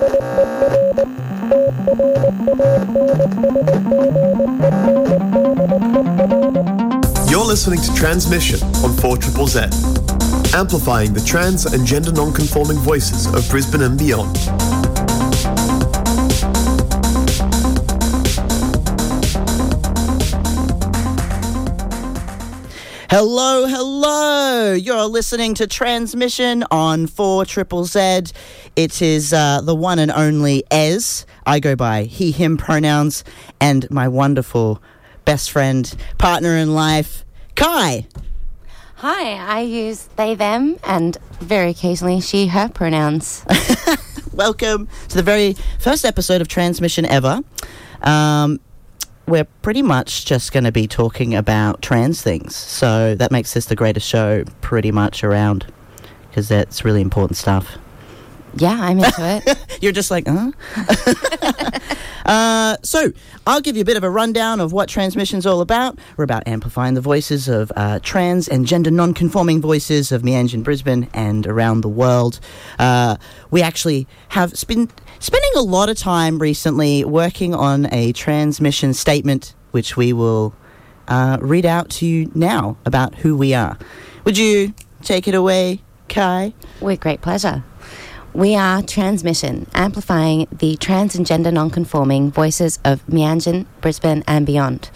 You're 0.00 0.08
listening 7.44 7.80
to 7.80 7.90
Tranzmission 7.90 8.62
on 8.82 8.96
4 8.96 9.18
Triple 9.18 9.46
Z, 9.46 9.60
amplifying 10.56 11.12
the 11.12 11.22
trans 11.26 11.66
and 11.66 11.86
gender 11.86 12.12
non-conforming 12.12 12.78
voices 12.78 13.26
of 13.26 13.46
Brisbane 13.50 13.82
and 13.82 13.98
beyond. 13.98 14.38
Hello, 23.12 23.66
hello. 23.66 24.72
You're 24.72 25.06
listening 25.06 25.54
to 25.54 25.66
Tranzmission 25.66 26.64
on 26.70 27.08
4 27.08 27.44
Triple 27.44 27.84
Z. 27.84 28.26
It 28.76 29.02
is 29.02 29.32
uh, 29.32 29.62
the 29.62 29.74
one 29.74 29.98
and 29.98 30.12
only 30.12 30.62
Ez. 30.70 31.26
I 31.44 31.58
go 31.58 31.74
by 31.74 32.04
he, 32.04 32.30
him 32.30 32.56
pronouns, 32.56 33.24
and 33.60 33.90
my 33.90 34.06
wonderful 34.06 34.80
best 35.24 35.50
friend, 35.50 35.92
partner 36.18 36.56
in 36.56 36.72
life, 36.72 37.24
Cai. 37.56 38.06
Hi, 38.98 39.32
I 39.32 39.62
use 39.62 40.08
they, 40.14 40.36
them, 40.36 40.78
and 40.84 41.18
very 41.40 41.70
occasionally 41.70 42.20
she, 42.20 42.46
her 42.46 42.68
pronouns. 42.68 43.44
Welcome 44.32 44.86
to 45.08 45.16
the 45.16 45.24
very 45.24 45.54
first 45.80 46.04
episode 46.04 46.42
of 46.42 46.46
Tranzmission 46.46 47.08
ever. 47.08 47.40
Um, 48.02 48.60
we're 49.30 49.44
pretty 49.62 49.82
much 49.82 50.26
just 50.26 50.52
going 50.52 50.64
to 50.64 50.72
be 50.72 50.86
talking 50.86 51.34
about 51.34 51.80
trans 51.80 52.20
things. 52.20 52.56
So 52.56 53.14
that 53.14 53.30
makes 53.30 53.54
this 53.54 53.66
the 53.66 53.76
greatest 53.76 54.06
show 54.06 54.44
pretty 54.60 54.90
much 54.90 55.22
around 55.22 55.72
because 56.28 56.48
that's 56.48 56.84
really 56.84 57.00
important 57.00 57.36
stuff. 57.36 57.78
Yeah, 58.54 58.76
I'm 58.80 58.98
into 58.98 59.42
it. 59.46 59.58
You're 59.80 59.92
just 59.92 60.10
like, 60.10 60.26
huh? 60.26 60.50
uh, 62.26 62.76
so, 62.82 63.12
I'll 63.46 63.60
give 63.60 63.76
you 63.76 63.82
a 63.82 63.84
bit 63.84 63.96
of 63.96 64.04
a 64.04 64.10
rundown 64.10 64.60
of 64.60 64.72
what 64.72 64.88
Tranzmission's 64.88 65.46
all 65.46 65.60
about. 65.60 65.98
We're 66.16 66.24
about 66.24 66.46
amplifying 66.46 66.94
the 66.94 67.00
voices 67.00 67.48
of 67.48 67.72
uh, 67.76 68.00
trans 68.02 68.48
and 68.48 68.66
gender 68.66 68.90
non 68.90 69.14
conforming 69.14 69.60
voices 69.60 70.12
of 70.12 70.22
Meanjin 70.22 70.54
in 70.54 70.62
Brisbane 70.62 71.08
and 71.14 71.46
around 71.46 71.82
the 71.82 71.88
world. 71.88 72.40
Uh, 72.78 73.16
we 73.50 73.62
actually 73.62 74.06
have 74.30 74.52
been 74.66 74.90
spending 75.18 75.50
a 75.56 75.62
lot 75.62 75.88
of 75.88 75.96
time 75.96 76.38
recently 76.38 77.04
working 77.04 77.54
on 77.54 77.92
a 77.92 78.12
transmission 78.12 78.94
statement, 78.94 79.54
which 79.70 79.96
we 79.96 80.12
will 80.12 80.54
uh, 81.08 81.38
read 81.40 81.66
out 81.66 81.90
to 81.90 82.06
you 82.06 82.30
now 82.34 82.76
about 82.84 83.14
who 83.16 83.36
we 83.36 83.54
are. 83.54 83.78
Would 84.24 84.38
you 84.38 84.74
take 85.02 85.26
it 85.28 85.34
away, 85.34 85.82
Cai? 86.08 86.52
With 86.80 87.00
great 87.00 87.20
pleasure. 87.20 87.64
We 88.32 88.54
are 88.54 88.80
Tranzmission, 88.80 89.66
amplifying 89.74 90.46
the 90.52 90.76
trans 90.76 91.16
and 91.16 91.26
gender 91.26 91.50
non-conforming 91.50 92.30
voices 92.30 92.78
of 92.84 93.04
Meanjin, 93.08 93.66
Brisbane 93.80 94.22
and 94.24 94.46
beyond. 94.46 94.88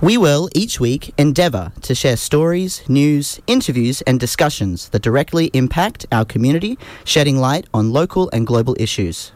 We 0.00 0.18
will, 0.18 0.48
each 0.52 0.80
week, 0.80 1.14
endeavour 1.16 1.70
to 1.82 1.94
share 1.94 2.16
stories, 2.16 2.82
news, 2.88 3.40
interviews, 3.46 4.02
and 4.02 4.18
discussions 4.18 4.88
that 4.88 5.02
directly 5.02 5.52
impact 5.52 6.06
our 6.10 6.24
community, 6.24 6.76
shedding 7.04 7.38
light 7.38 7.68
on 7.72 7.92
local 7.92 8.28
and 8.32 8.44
global 8.44 8.76
issues. 8.80 9.30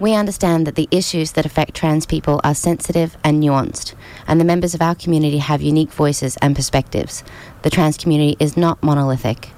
We 0.00 0.12
understand 0.14 0.66
that 0.66 0.74
the 0.74 0.88
issues 0.90 1.32
that 1.32 1.46
affect 1.46 1.74
trans 1.74 2.06
people 2.06 2.40
are 2.42 2.56
sensitive 2.56 3.16
and 3.22 3.40
nuanced, 3.40 3.94
and 4.26 4.40
the 4.40 4.44
members 4.44 4.74
of 4.74 4.82
our 4.82 4.96
community 4.96 5.38
have 5.38 5.62
unique 5.62 5.92
voices 5.92 6.36
and 6.42 6.56
perspectives. 6.56 7.22
The 7.62 7.70
trans 7.70 7.96
community 7.96 8.36
is 8.40 8.56
not 8.56 8.82
monolithic. 8.82 9.50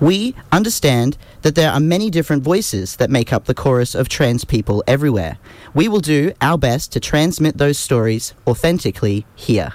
We 0.00 0.34
understand 0.50 1.18
that 1.42 1.54
there 1.54 1.70
are 1.70 1.78
many 1.78 2.08
different 2.08 2.42
voices 2.42 2.96
that 2.96 3.10
make 3.10 3.32
up 3.32 3.44
the 3.44 3.54
chorus 3.54 3.94
of 3.94 4.08
trans 4.08 4.46
people 4.46 4.82
everywhere. 4.86 5.38
We 5.74 5.88
will 5.88 6.00
do 6.00 6.32
our 6.40 6.56
best 6.56 6.92
to 6.92 7.00
transmit 7.00 7.58
those 7.58 7.78
stories 7.78 8.32
authentically 8.46 9.26
here. 9.34 9.74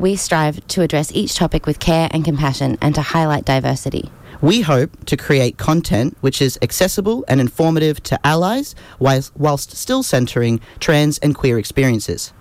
We 0.00 0.16
strive 0.16 0.66
to 0.68 0.82
address 0.82 1.12
each 1.12 1.36
topic 1.36 1.66
with 1.66 1.78
care 1.78 2.08
and 2.10 2.24
compassion 2.24 2.78
and 2.80 2.94
to 2.96 3.02
highlight 3.02 3.44
diversity. 3.44 4.10
We 4.40 4.62
hope 4.62 5.04
to 5.04 5.16
create 5.16 5.58
content 5.58 6.16
which 6.20 6.40
is 6.40 6.58
accessible 6.62 7.24
and 7.28 7.40
informative 7.40 8.02
to 8.04 8.26
allies 8.26 8.74
whilst, 8.98 9.36
whilst 9.36 9.76
still 9.76 10.02
centering 10.02 10.60
trans 10.80 11.18
and 11.18 11.34
queer 11.34 11.58
experiences. 11.58 12.32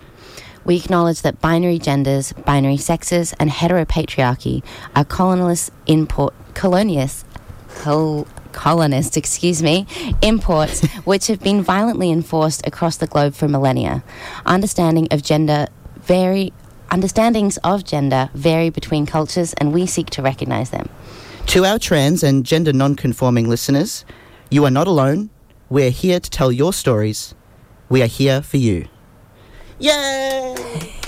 We 0.66 0.78
acknowledge 0.78 1.22
that 1.24 1.42
binary 1.42 1.80
genders, 1.80 2.32
binary 2.32 2.78
sexes, 2.78 3.34
and 3.40 3.50
heteropatriarchy 3.50 4.64
are 4.96 5.04
colonialist 5.04 5.72
import 5.88 6.34
colonialists 6.54 7.24
col- 7.82 8.28
excuse 9.16 9.64
me, 9.64 9.86
imports 10.22 10.86
which 11.06 11.28
have 11.28 11.40
been 11.40 11.62
violently 11.62 12.12
enforced 12.12 12.66
across 12.68 12.98
the 12.98 13.08
globe 13.08 13.34
for 13.34 13.48
millennia. 13.48 14.04
Understanding 14.46 15.08
of 15.12 15.22
gender 15.22 15.68
vary 15.98 16.52
understandings 16.92 17.58
of 17.64 17.84
gender 17.84 18.30
vary 18.34 18.70
between 18.70 19.06
cultures 19.06 19.54
and 19.54 19.72
we 19.74 19.86
seek 19.86 20.10
to 20.10 20.22
recognize 20.22 20.72
them. 20.72 20.90
To 21.48 21.66
our 21.66 21.80
trans 21.80 22.24
and 22.24 22.46
gender 22.46 22.74
non-conforming 22.74 23.48
listeners, 23.48 24.06
you 24.50 24.66
are 24.66 24.72
not 24.72 24.88
alone. 24.88 25.30
We're 25.70 25.92
here 25.92 26.20
to 26.20 26.30
tell 26.30 26.52
your 26.52 26.74
stories. 26.74 27.36
We 27.90 28.02
are 28.02 28.08
here 28.08 28.42
for 28.42 28.58
you. 28.58 28.88
Yay! 29.80 30.56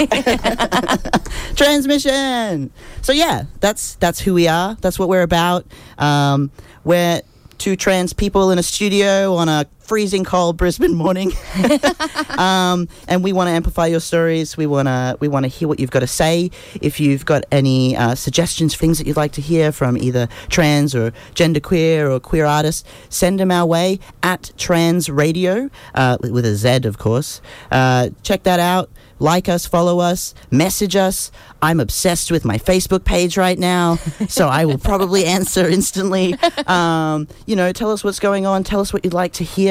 Tranzmission. 1.56 2.70
So 3.02 3.12
yeah, 3.14 3.44
that's 3.60 3.96
that's 3.96 4.20
who 4.22 4.34
we 4.34 4.48
are. 4.48 4.76
That's 4.82 4.98
what 4.98 5.10
we're 5.10 5.24
about. 5.24 5.66
Um, 5.98 6.52
we're 6.84 7.22
two 7.58 7.76
trans 7.76 8.14
people 8.14 8.52
in 8.52 8.58
a 8.58 8.64
studio 8.64 9.36
on 9.36 9.50
a 9.50 9.66
freezing 9.82 10.24
cold 10.24 10.58
Brisbane 10.58 10.94
morning, 10.94 11.32
um, 12.38 12.88
and 13.08 13.24
we 13.24 13.34
want 13.34 13.48
to 13.48 13.52
amplify 13.52 13.88
your 13.88 14.00
stories. 14.00 14.56
We 14.58 14.66
want 14.66 14.88
to 14.88 15.18
we 15.20 15.28
want 15.28 15.44
to 15.44 15.48
hear 15.48 15.68
what 15.68 15.80
you've 15.80 15.92
got 15.92 16.00
to 16.00 16.08
say. 16.08 16.52
If 16.82 17.00
you've 17.00 17.26
got 17.26 17.44
any 17.52 17.96
uh, 17.96 18.16
suggestions, 18.16 18.76
things 18.76 18.98
that 18.98 19.08
you'd 19.08 19.18
like 19.18 19.34
to 19.34 19.42
hear 19.42 19.72
from 19.72 19.98
either 19.98 20.28
trans 20.50 20.96
or 20.96 21.12
genderqueer 21.34 22.10
or 22.10 22.20
queer 22.20 22.46
artists, 22.46 22.88
send 23.10 23.40
them 23.40 23.52
our 23.52 23.66
way 23.66 24.00
at 24.24 24.52
Trans 24.58 25.10
Radio 25.10 25.70
uh, 25.96 26.18
with 26.22 26.46
a 26.46 26.56
Z, 26.56 26.86
of 26.86 26.98
course. 26.98 27.42
Uh, 27.72 28.10
check 28.24 28.44
that 28.44 28.60
out 28.60 28.90
like 29.22 29.48
us, 29.48 29.68
follow 29.68 30.00
us, 30.00 30.34
message 30.50 30.96
us. 30.96 31.32
I'm 31.62 31.80
obsessed 31.80 32.32
with 32.32 32.44
my 32.44 32.58
Facebook 32.58 33.06
page 33.06 33.38
right 33.38 33.58
now, 33.58 33.96
so 34.28 34.48
I 34.48 34.66
will 34.66 34.80
probably 34.80 35.26
answer 35.26 35.68
instantly. 35.68 36.36
Um, 36.66 37.28
you 37.46 37.56
know, 37.56 37.72
tell 37.72 37.92
us 37.92 38.04
what's 38.04 38.20
going 38.20 38.48
on, 38.48 38.64
tell 38.64 38.80
us 38.80 38.92
what 38.92 39.06
you'd 39.06 39.14
like 39.14 39.34
to 39.34 39.44
hear. 39.44 39.71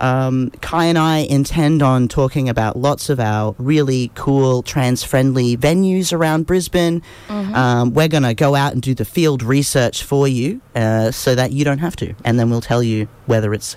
Um, 0.00 0.50
Cai 0.60 0.86
and 0.86 0.98
I 0.98 1.18
intend 1.18 1.82
on 1.82 2.08
talking 2.08 2.48
about 2.48 2.76
lots 2.76 3.08
of 3.08 3.20
our 3.20 3.54
really 3.58 4.10
cool 4.14 4.62
trans 4.62 5.02
friendly 5.04 5.56
venues 5.56 6.12
around 6.12 6.46
Brisbane. 6.46 7.02
Mm-hmm. 7.28 7.54
Um, 7.54 7.94
we're 7.94 8.08
going 8.08 8.22
to 8.22 8.34
go 8.34 8.54
out 8.54 8.72
and 8.72 8.82
do 8.82 8.94
the 8.94 9.04
field 9.04 9.42
research 9.42 10.02
for 10.02 10.28
you 10.28 10.60
uh, 10.74 11.10
so 11.10 11.34
that 11.34 11.52
you 11.52 11.64
don't 11.64 11.78
have 11.78 11.96
to, 11.96 12.14
and 12.24 12.38
then 12.38 12.50
we'll 12.50 12.60
tell 12.60 12.82
you 12.82 13.08
whether 13.26 13.54
it's 13.54 13.76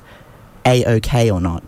a 0.66 0.86
okay 0.98 1.32
or 1.32 1.42
not. 1.42 1.64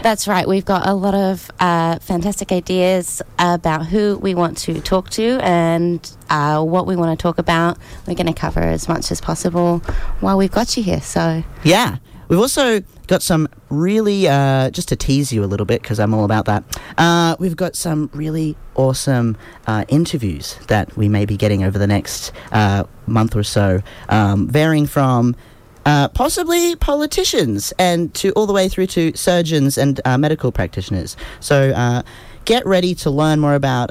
That's 0.00 0.26
right. 0.26 0.48
We've 0.48 0.64
got 0.64 0.88
a 0.88 0.94
lot 0.94 1.14
of 1.14 1.50
uh, 1.60 1.98
fantastic 1.98 2.50
ideas 2.50 3.22
about 3.38 3.86
who 3.86 4.18
we 4.18 4.34
want 4.34 4.58
to 4.58 4.80
talk 4.80 5.10
to 5.10 5.38
and 5.42 6.10
uh, 6.30 6.62
what 6.62 6.86
we 6.86 6.96
want 6.96 7.16
to 7.16 7.22
talk 7.22 7.38
about. 7.38 7.78
We're 8.06 8.14
going 8.14 8.26
to 8.26 8.32
cover 8.32 8.60
as 8.60 8.88
much 8.88 9.12
as 9.12 9.20
possible 9.20 9.78
while 10.20 10.38
we've 10.38 10.50
got 10.50 10.76
you 10.76 10.82
here. 10.82 11.00
So 11.00 11.44
yeah, 11.62 11.98
we've 12.32 12.40
also 12.40 12.80
got 13.08 13.20
some 13.20 13.46
really 13.68 14.26
uh, 14.26 14.70
just 14.70 14.88
to 14.88 14.96
tease 14.96 15.34
you 15.34 15.44
a 15.44 15.46
little 15.46 15.66
bit 15.66 15.82
because 15.82 16.00
I'm 16.00 16.14
all 16.14 16.24
about 16.24 16.46
that. 16.46 16.64
Uh, 16.96 17.36
we've 17.38 17.56
got 17.56 17.76
some 17.76 18.08
really 18.14 18.56
awesome 18.74 19.36
uh, 19.66 19.84
interviews 19.88 20.58
that 20.68 20.96
we 20.96 21.10
may 21.10 21.26
be 21.26 21.36
getting 21.36 21.62
over 21.62 21.78
the 21.78 21.86
next 21.86 22.32
uh, 22.50 22.84
month 23.06 23.36
or 23.36 23.42
so, 23.42 23.82
um, 24.08 24.48
varying 24.48 24.86
from 24.86 25.36
uh, 25.84 26.08
possibly 26.08 26.74
politicians, 26.76 27.74
and 27.78 28.14
to 28.14 28.32
all 28.32 28.46
the 28.46 28.54
way 28.54 28.66
through 28.66 28.86
to 28.86 29.14
surgeons 29.14 29.76
and 29.76 30.00
uh, 30.06 30.16
medical 30.16 30.50
practitioners. 30.50 31.18
So 31.40 32.02
get 32.46 32.64
ready 32.64 32.94
to 32.94 33.10
learn 33.10 33.40
more 33.40 33.54
about 33.54 33.90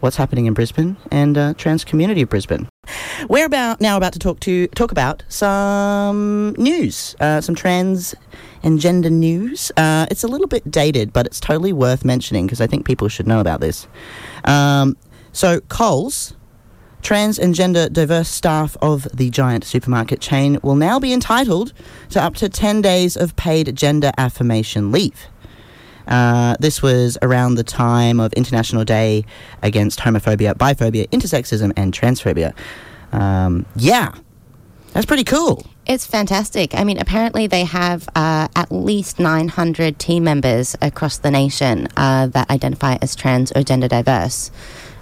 what's 0.00 0.16
happening 0.16 0.46
in 0.46 0.54
Brisbane 0.54 0.96
and 1.10 1.38
uh, 1.38 1.54
trans 1.54 1.84
community 1.84 2.22
of 2.22 2.28
Brisbane. 2.28 2.68
We're 3.28 3.46
about 3.46 3.80
now 3.80 3.96
about 3.96 4.12
to 4.14 4.18
talk 4.18 4.40
to 4.40 4.66
talk 4.68 4.90
about 4.92 5.22
some 5.28 6.54
news, 6.58 7.14
uh, 7.20 7.40
some 7.40 7.54
trans 7.54 8.14
and 8.62 8.80
gender 8.80 9.10
news. 9.10 9.72
it's 9.76 10.24
a 10.24 10.28
little 10.28 10.48
bit 10.48 10.70
dated, 10.70 11.12
but 11.12 11.26
it's 11.26 11.40
totally 11.40 11.72
worth 11.72 12.04
mentioning 12.04 12.46
because 12.46 12.60
I 12.60 12.66
think 12.66 12.86
people 12.86 13.08
should 13.08 13.26
know 13.26 13.40
about 13.40 13.60
this. 13.60 13.86
Um, 14.44 14.96
so 15.32 15.60
Coles 15.60 16.34
Trans 17.02 17.38
and 17.38 17.54
gender 17.54 17.88
diverse 17.88 18.28
staff 18.28 18.76
of 18.82 19.08
the 19.14 19.30
giant 19.30 19.64
supermarket 19.64 20.20
chain 20.20 20.58
will 20.62 20.76
now 20.76 20.98
be 20.98 21.12
entitled 21.12 21.72
to 22.10 22.22
up 22.22 22.34
to 22.36 22.48
10 22.48 22.82
days 22.82 23.16
of 23.16 23.36
paid 23.36 23.74
gender 23.74 24.12
affirmation 24.18 24.92
leave. 24.92 25.28
Uh, 26.10 26.56
this 26.60 26.82
was 26.82 27.16
around 27.22 27.54
the 27.54 27.64
time 27.64 28.20
of 28.20 28.32
International 28.34 28.84
Day 28.84 29.24
Against 29.62 30.00
Homophobia, 30.00 30.54
Biphobia, 30.54 31.08
Intersexism, 31.10 31.72
and 31.76 31.94
Transphobia. 31.94 32.52
Um, 33.12 33.64
yeah. 33.76 34.14
That's 34.92 35.06
pretty 35.06 35.24
cool. 35.24 35.64
It's 35.86 36.06
fantastic. 36.06 36.74
I 36.74 36.84
mean, 36.84 36.98
apparently 36.98 37.46
they 37.46 37.64
have 37.64 38.08
uh, 38.14 38.48
at 38.54 38.70
least 38.70 39.18
900 39.18 39.98
team 39.98 40.24
members 40.24 40.76
across 40.82 41.18
the 41.18 41.30
nation 41.30 41.88
uh, 41.96 42.26
that 42.28 42.50
identify 42.50 42.96
as 43.00 43.14
trans 43.14 43.52
or 43.52 43.62
gender 43.62 43.88
diverse. 43.88 44.50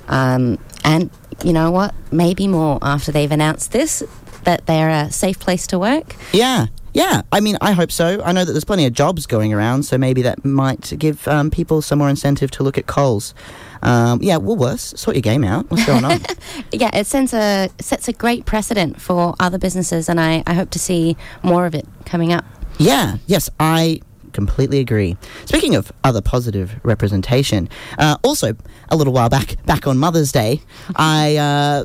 Um, 0.08 0.58
and 0.84 1.10
you 1.42 1.52
know 1.52 1.70
what? 1.70 1.94
Maybe 2.10 2.46
more 2.46 2.78
after 2.82 3.12
they've 3.12 3.30
announced 3.30 3.72
this 3.72 4.02
that 4.44 4.66
they're 4.66 4.88
a 4.88 5.10
safe 5.10 5.38
place 5.38 5.66
to 5.68 5.78
work. 5.78 6.16
Yeah. 6.32 6.66
Yeah, 6.94 7.22
I 7.30 7.40
mean, 7.40 7.56
I 7.60 7.72
hope 7.72 7.92
so. 7.92 8.22
I 8.22 8.32
know 8.32 8.44
that 8.44 8.52
there's 8.52 8.64
plenty 8.64 8.86
of 8.86 8.92
jobs 8.92 9.26
going 9.26 9.52
around, 9.52 9.84
so 9.84 9.98
maybe 9.98 10.22
that 10.22 10.44
might 10.44 10.92
give 10.98 11.28
um, 11.28 11.50
people 11.50 11.82
some 11.82 11.98
more 11.98 12.08
incentive 12.08 12.50
to 12.52 12.62
look 12.62 12.78
at 12.78 12.86
Coles. 12.86 13.34
Um, 13.82 14.20
yeah, 14.22 14.36
Woolworths, 14.36 14.96
sort 14.98 15.14
your 15.16 15.22
game 15.22 15.44
out. 15.44 15.70
What's 15.70 15.86
going 15.86 16.04
on? 16.04 16.20
Yeah, 16.72 16.90
it 16.94 17.06
sends 17.06 17.32
a 17.32 17.68
sets 17.80 18.08
a 18.08 18.12
great 18.12 18.44
precedent 18.44 19.00
for 19.00 19.34
other 19.38 19.58
businesses, 19.58 20.08
and 20.08 20.20
I, 20.20 20.42
I 20.46 20.54
hope 20.54 20.70
to 20.70 20.78
see 20.78 21.16
more 21.42 21.66
of 21.66 21.74
it 21.74 21.86
coming 22.04 22.32
up. 22.32 22.44
yeah, 22.78 23.18
yes, 23.26 23.48
I 23.60 24.00
completely 24.32 24.78
agree. 24.80 25.16
Speaking 25.46 25.74
of 25.74 25.90
other 26.04 26.20
positive 26.20 26.78
representation, 26.84 27.68
uh, 27.98 28.16
also 28.22 28.54
a 28.90 28.96
little 28.96 29.12
while 29.12 29.28
back, 29.28 29.56
back 29.66 29.86
on 29.86 29.98
Mother's 29.98 30.32
Day, 30.32 30.60
I 30.96 31.36
uh, 31.36 31.84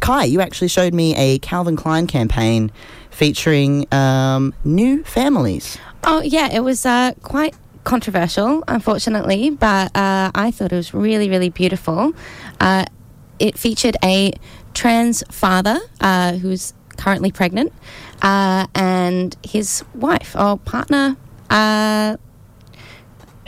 Cai, 0.00 0.24
you 0.24 0.40
actually 0.40 0.68
showed 0.68 0.94
me 0.94 1.14
a 1.16 1.38
Calvin 1.38 1.76
Klein 1.76 2.06
campaign 2.06 2.70
featuring 3.16 3.86
um, 3.94 4.52
new 4.62 5.02
families. 5.04 5.78
Oh 6.04 6.20
yeah, 6.20 6.52
it 6.52 6.60
was 6.60 6.84
uh, 6.84 7.12
quite 7.22 7.54
controversial, 7.84 8.62
unfortunately, 8.68 9.50
but 9.50 9.86
uh, 9.96 10.30
I 10.34 10.50
thought 10.50 10.70
it 10.72 10.76
was 10.76 10.92
really, 10.92 11.30
really 11.30 11.48
beautiful. 11.48 12.12
Uh, 12.60 12.84
it 13.38 13.58
featured 13.58 13.96
a 14.04 14.32
trans 14.74 15.22
father 15.30 15.78
uh, 16.00 16.32
who's 16.34 16.74
currently 16.98 17.32
pregnant, 17.32 17.72
uh, 18.22 18.66
and 18.74 19.34
his 19.42 19.82
wife 19.94 20.36
or 20.38 20.58
partner. 20.58 21.16
Uh, 21.48 22.16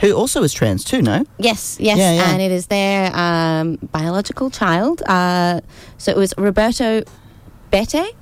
Who 0.01 0.13
also 0.13 0.41
is 0.43 0.53
trans 0.53 0.83
too, 0.83 1.01
no? 1.01 1.25
Yes, 1.37 1.77
yes, 1.79 1.97
Yeah, 1.97 2.13
yeah. 2.13 2.31
and 2.31 2.41
it 2.41 2.51
is 2.51 2.67
their 2.67 3.15
um, 3.15 3.77
biological 3.91 4.49
child. 4.49 5.01
Uh, 5.07 5.61
so 5.97 6.11
it 6.11 6.17
was 6.17 6.33
Roberto 6.37 7.03
Bete 7.71 8.15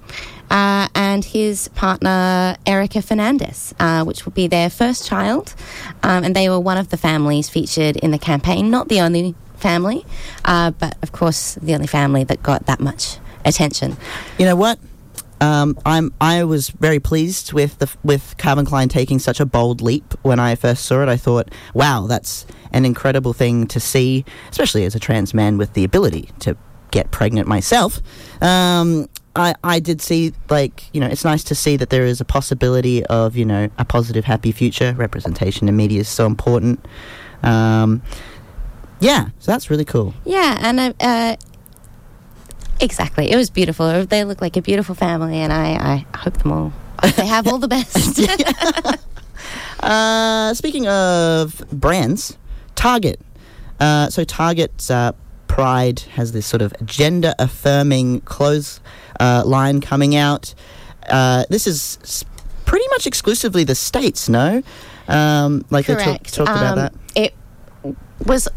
uh, 0.50 0.88
and 0.96 1.26
his 1.26 1.68
partner 1.70 2.56
Erika 2.66 3.00
Fernandes, 3.00 3.74
uh, 3.80 4.04
which 4.06 4.26
will 4.26 4.32
be 4.34 4.48
their 4.48 4.70
first 4.70 5.08
child, 5.08 5.54
um, 6.04 6.24
and 6.24 6.36
they 6.36 6.50
were 6.50 6.60
one 6.60 6.78
of 6.78 6.90
the 6.90 6.98
families 6.98 7.50
featured 7.50 7.98
in 7.98 8.12
the 8.12 8.20
campaign. 8.20 8.70
Not 8.70 8.90
the 8.90 9.02
only 9.02 9.36
family, 9.56 10.06
uh, 10.46 10.72
but 10.72 10.98
of 11.02 11.12
course 11.12 11.56
the 11.56 11.74
only 11.74 11.88
family 11.88 12.24
that 12.24 12.44
got 12.44 12.66
that 12.68 12.80
much 12.80 13.18
attention. 13.44 13.98
You 14.38 14.46
know 14.46 14.56
what? 14.56 14.80
Um, 15.40 15.78
I'm. 15.86 16.14
I 16.20 16.44
was 16.46 16.70
very 16.70 17.00
pleased 17.00 17.54
with 17.54 17.78
the 17.78 17.94
with 18.04 18.36
Calvin 18.38 18.66
Klein 18.66 18.90
taking 18.90 19.20
such 19.20 19.40
a 19.40 19.46
bold 19.46 19.82
leap 19.82 20.16
when 20.24 20.40
I 20.40 20.56
first 20.56 20.86
saw 20.86 21.04
it. 21.04 21.10
I 21.10 21.18
thought, 21.18 21.52
wow, 21.76 22.08
that's 22.08 22.48
an 22.72 22.86
incredible 22.86 23.34
thing 23.34 23.68
to 23.68 23.80
see, 23.80 24.26
especially 24.50 24.84
as 24.86 24.96
a 24.96 25.00
trans 25.00 25.36
man 25.36 25.58
with 25.58 25.74
the 25.74 25.84
ability 25.84 26.30
to 26.40 26.58
get 26.90 27.12
pregnant 27.12 27.48
myself. 27.48 28.00
Um, 28.42 29.08
I, 29.38 29.54
I 29.64 29.80
did 29.80 30.02
see 30.02 30.34
like 30.50 30.84
you 30.94 31.00
know 31.00 31.08
it's 31.08 31.24
nice 31.24 31.44
to 31.46 31.56
see 31.56 31.78
that 31.78 31.90
there 31.90 32.06
is 32.06 32.20
a 32.20 32.26
possibility 32.26 33.06
of 33.06 33.38
you 33.38 33.46
know 33.46 33.70
a 33.78 33.86
positive 33.86 34.26
happy 34.26 34.52
future 34.52 34.94
representation 34.98 35.70
in 35.70 35.76
media 35.76 36.02
is 36.02 36.10
so 36.10 36.26
important 36.26 36.84
um, 37.44 38.02
yeah 39.00 39.28
so 39.40 39.52
that's 39.52 39.70
really 39.70 39.86
cool 39.86 40.14
Yeah, 40.26 40.58
and 40.60 40.80
uh, 40.80 40.94
uh, 41.00 41.36
exactly, 42.82 43.32
it 43.32 43.36
was 43.36 43.50
beautiful. 43.50 44.06
They 44.06 44.24
look 44.24 44.42
like 44.42 44.58
a 44.58 44.62
beautiful 44.62 44.96
family, 44.96 45.38
and 45.38 45.54
I, 45.54 46.06
I 46.14 46.18
hope 46.18 46.38
them 46.38 46.52
all. 46.52 46.74
Hope 47.04 47.16
they 47.16 47.28
have 47.28 47.48
all 47.48 47.60
the 47.60 47.68
best. 47.68 48.20
Uh, 49.80 50.54
speaking 50.56 50.88
of 50.88 51.64
brands, 51.72 52.36
Target. 52.76 53.22
Uh, 53.80 54.10
so 54.10 54.24
Target's 54.24 54.90
uh, 54.90 55.12
Pride 55.58 56.02
has 56.14 56.34
this 56.34 56.46
sort 56.46 56.62
of 56.62 56.72
gender 56.86 57.34
affirming 57.40 58.22
clothes 58.22 58.80
uh, 59.20 59.42
line 59.44 59.82
coming 59.82 60.16
out. 60.16 60.54
Uh, 61.10 61.46
this 61.50 61.66
is 61.66 62.24
pretty 62.66 62.86
much 62.92 63.08
exclusively 63.08 63.64
the 63.64 63.74
states, 63.74 64.30
no? 64.30 64.62
Um, 65.08 65.66
like 65.72 65.88
they 65.88 65.96
talk, 65.96 66.04
Correct. 66.06 66.34
talked 66.36 66.50
about 66.52 66.78
Um, 66.78 66.84
that. 66.84 66.94
It 67.16 67.34
was 68.24 68.48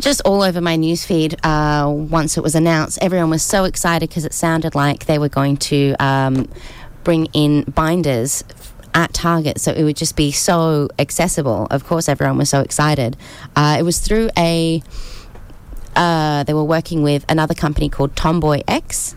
just 0.00 0.22
all 0.24 0.42
over 0.42 0.62
my 0.62 0.78
newsfeed 0.78 1.34
uh, 1.44 1.86
once 1.90 2.38
it 2.38 2.42
was 2.42 2.54
announced. 2.54 2.98
Everyone 3.02 3.28
was 3.28 3.42
so 3.42 3.64
excited 3.64 4.08
because 4.08 4.24
it 4.24 4.32
sounded 4.32 4.74
like 4.74 5.04
they 5.04 5.18
were 5.18 5.28
going 5.28 5.58
to 5.58 5.94
um, 6.00 6.48
bring 7.04 7.26
in 7.34 7.64
binders 7.64 8.42
at 8.94 9.12
Target, 9.12 9.60
so 9.60 9.72
it 9.72 9.84
would 9.84 9.96
just 9.96 10.16
be 10.16 10.32
so 10.32 10.88
accessible. 10.98 11.66
Of 11.70 11.84
course, 11.84 12.08
everyone 12.08 12.38
was 12.38 12.48
so 12.48 12.60
excited. 12.62 13.18
Uh, 13.54 13.76
it 13.78 13.82
was 13.82 13.98
through 13.98 14.30
a. 14.38 14.82
Uh, 15.98 16.44
they 16.44 16.54
were 16.54 16.64
working 16.64 17.02
with 17.02 17.24
another 17.28 17.54
company 17.54 17.88
called 17.88 18.14
Tomboy 18.16 18.62
X. 18.68 19.16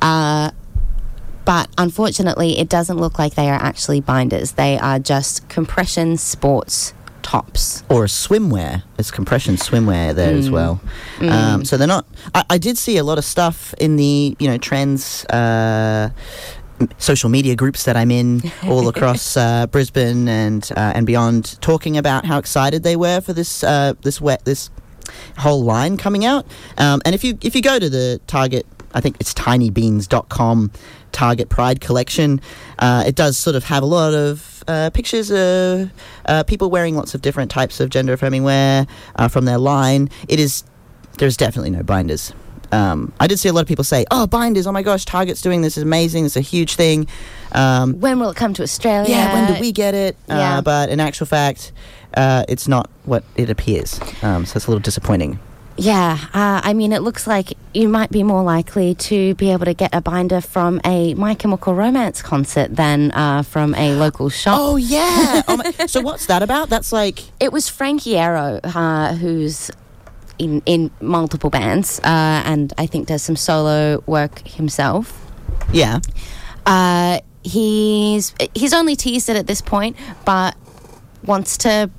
Uh, 0.00 0.52
but 1.44 1.68
unfortunately, 1.76 2.58
it 2.58 2.68
doesn't 2.68 2.96
look 2.98 3.18
like 3.18 3.34
they 3.34 3.50
are 3.50 3.60
actually 3.60 4.00
binders. 4.00 4.52
They 4.52 4.78
are 4.78 4.98
just 4.98 5.48
compression 5.48 6.16
sports 6.16 6.94
tops. 7.22 7.82
or 7.88 8.04
swimwear. 8.06 8.82
There's 8.96 9.10
compression 9.10 9.56
swimwear 9.56 10.14
there 10.14 10.34
as 10.36 10.50
well. 10.50 10.80
Um, 11.20 11.64
so 11.64 11.76
they're 11.76 11.88
not. 11.88 12.06
I, 12.34 12.44
I 12.50 12.58
did 12.58 12.78
see 12.78 12.96
a 12.96 13.04
lot 13.04 13.18
of 13.18 13.24
stuff 13.24 13.74
in 13.78 13.96
the 13.96 14.36
you 14.38 14.48
know 14.48 14.58
trends. 14.58 15.24
Uh, 15.26 16.10
Social 16.98 17.30
media 17.30 17.54
groups 17.54 17.84
that 17.84 17.96
I'm 17.96 18.10
in 18.10 18.42
all 18.66 18.88
across 18.88 19.36
uh, 19.36 19.68
Brisbane 19.68 20.26
and 20.26 20.68
uh, 20.76 20.92
and 20.96 21.06
beyond, 21.06 21.60
talking 21.60 21.96
about 21.96 22.24
how 22.24 22.38
excited 22.38 22.82
they 22.82 22.96
were 22.96 23.20
for 23.20 23.32
this 23.32 23.62
uh, 23.62 23.94
this 24.02 24.20
wet 24.20 24.44
this 24.44 24.68
whole 25.38 25.62
line 25.62 25.96
coming 25.96 26.24
out. 26.24 26.46
Um, 26.78 27.00
and 27.04 27.14
if 27.14 27.24
you 27.24 27.38
if 27.42 27.54
you 27.54 27.62
go 27.62 27.78
to 27.78 27.88
the 27.90 28.20
Target, 28.26 28.66
I 28.94 29.00
think 29.00 29.16
it's 29.20 29.32
tinybeans.com 29.34 30.70
Target 31.12 31.48
Pride 31.48 31.80
collection, 31.80 32.40
uh, 32.78 33.04
it 33.06 33.14
does 33.14 33.36
sort 33.36 33.56
of 33.56 33.64
have 33.64 33.82
a 33.82 33.86
lot 33.86 34.14
of 34.14 34.64
uh, 34.68 34.90
pictures 34.90 35.30
of 35.30 35.90
uh, 36.26 36.42
people 36.44 36.70
wearing 36.70 36.96
lots 36.96 37.14
of 37.14 37.22
different 37.22 37.50
types 37.50 37.80
of 37.80 37.90
gender 37.90 38.12
affirming 38.14 38.44
wear 38.44 38.86
uh, 39.16 39.28
from 39.28 39.44
their 39.44 39.58
line. 39.58 40.08
It 40.28 40.40
is 40.40 40.64
there's 41.18 41.36
definitely 41.36 41.70
no 41.70 41.82
binders. 41.82 42.32
Um, 42.70 43.12
I 43.20 43.26
did 43.26 43.38
see 43.38 43.50
a 43.50 43.52
lot 43.52 43.60
of 43.60 43.68
people 43.68 43.84
say, 43.84 44.06
"Oh, 44.10 44.26
binders! 44.26 44.66
Oh 44.66 44.72
my 44.72 44.82
gosh, 44.82 45.04
Target's 45.04 45.42
doing 45.42 45.60
this. 45.60 45.76
Is 45.76 45.82
amazing. 45.82 46.24
It's 46.24 46.36
a 46.36 46.40
huge 46.40 46.74
thing." 46.74 47.06
Um, 47.52 48.00
When 48.00 48.18
will 48.18 48.30
it 48.30 48.36
come 48.36 48.54
to 48.54 48.62
Australia? 48.62 49.10
yeah, 49.10 49.34
when 49.34 49.54
do 49.54 49.60
we 49.60 49.72
get 49.72 49.92
it? 49.94 50.16
yeah. 50.26 50.58
Uh, 50.58 50.62
but 50.62 50.88
in 50.88 50.98
actual 50.98 51.26
fact, 51.26 51.72
uh, 52.14 52.44
it's 52.48 52.68
not 52.68 52.88
what 53.04 53.24
it 53.36 53.50
appears. 53.50 54.00
Um, 54.22 54.46
so 54.46 54.56
it's 54.56 54.66
a 54.66 54.70
little 54.70 54.80
disappointing. 54.80 55.38
Yeah, 55.78 56.18
uh, 56.34 56.60
I 56.62 56.74
mean, 56.74 56.92
it 56.92 57.00
looks 57.00 57.26
like 57.26 57.54
you 57.72 57.88
might 57.88 58.10
be 58.10 58.22
more 58.22 58.42
likely 58.42 58.94
to 58.96 59.34
be 59.36 59.50
able 59.52 59.64
to 59.64 59.72
get 59.72 59.94
a 59.94 60.02
binder 60.02 60.42
from 60.42 60.80
a 60.84 61.14
My 61.14 61.34
Chemical 61.34 61.74
Romance 61.74 62.20
concert 62.20 62.76
than 62.76 63.10
uh, 63.12 63.42
from 63.42 63.74
a 63.74 63.94
local 63.94 64.28
shop. 64.40 64.58
Oh 64.60 64.76
yeah. 64.76 65.42
oh, 65.48 65.56
my, 65.56 65.86
so 65.86 66.02
what's 66.02 66.26
that 66.26 66.42
about? 66.42 66.68
That's 66.68 66.92
like 66.92 67.20
It 67.40 67.52
was 67.52 67.70
Frankie 67.70 68.12
Iero, 68.12 68.60
uh, 68.62 69.14
who's 69.14 69.70
in, 70.38 70.62
in 70.66 70.90
multiple 71.00 71.48
bands 71.50 72.00
uh, 72.00 72.42
and 72.44 72.72
I 72.76 72.86
think 72.86 73.08
does 73.08 73.22
some 73.22 73.36
solo 73.36 74.02
work 74.06 74.46
himself. 74.46 75.18
yeah. 75.72 76.00
Uh, 76.66 77.18
he's 77.42 78.34
he's 78.54 78.72
only 78.72 78.94
teased 78.94 79.28
it 79.28 79.36
at 79.36 79.46
this 79.48 79.60
point, 79.60 79.96
but 80.24 80.54
wants 81.24 81.56
to 81.58 81.90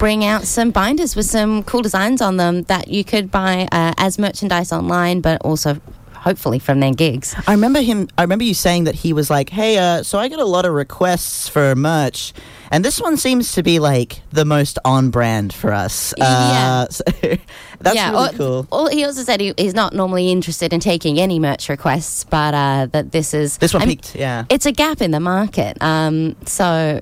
bring 0.00 0.24
out 0.24 0.44
some 0.44 0.70
binders 0.70 1.14
with 1.14 1.26
some 1.26 1.62
cool 1.62 1.82
designs 1.82 2.22
on 2.22 2.38
them 2.38 2.62
that 2.64 2.88
you 2.88 3.04
could 3.04 3.30
buy 3.30 3.68
uh, 3.70 3.92
as 3.98 4.18
merchandise 4.18 4.72
online, 4.72 5.20
but 5.20 5.40
also 5.42 5.78
hopefully 6.14 6.58
from 6.58 6.80
their 6.80 6.92
gigs. 6.92 7.34
I 7.46 7.52
remember 7.52 7.82
him. 7.82 8.08
I 8.18 8.22
remember 8.22 8.44
you 8.44 8.54
saying 8.54 8.84
that 8.84 8.94
he 8.94 9.12
was 9.12 9.28
like, 9.30 9.50
"Hey, 9.50 9.76
uh, 9.78 10.02
so 10.02 10.18
I 10.18 10.28
get 10.28 10.38
a 10.38 10.44
lot 10.46 10.64
of 10.64 10.72
requests 10.72 11.48
for 11.48 11.74
merch, 11.76 12.32
and 12.70 12.82
this 12.82 12.98
one 12.98 13.18
seems 13.18 13.52
to 13.52 13.62
be 13.62 13.78
like 13.78 14.22
the 14.30 14.46
most 14.46 14.78
on 14.86 15.10
brand 15.10 15.52
for 15.52 15.70
us." 15.70 16.14
Yeah. 16.16 16.24
Uh, 16.26 16.86
so 16.88 17.04
that's 17.80 17.96
yeah, 17.96 18.10
really 18.10 18.28
or- 18.28 18.38
cool. 18.38 18.66
or 18.72 18.90
he 18.90 19.04
also 19.04 19.22
said 19.22 19.38
he, 19.40 19.52
he's 19.58 19.74
not 19.74 19.92
normally 19.92 20.30
interested 20.30 20.72
in 20.72 20.80
taking 20.80 21.20
any 21.20 21.38
merch 21.38 21.68
requests, 21.68 22.24
but 22.24 22.54
uh, 22.54 22.86
that 22.92 23.12
this 23.12 23.34
is 23.34 23.58
This 23.58 23.74
one 23.74 23.82
I 23.82 23.86
mean, 23.86 23.96
peaked. 23.96 24.14
Yeah. 24.16 24.46
It's 24.48 24.64
a 24.64 24.72
gap 24.72 25.02
in 25.02 25.10
the 25.10 25.20
market, 25.20 25.76
um, 25.82 26.36
so 26.46 27.00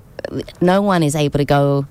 no 0.61 0.83
one 0.83 1.05
is 1.05 1.15
able 1.15 1.39
to 1.39 1.45
go 1.45 1.87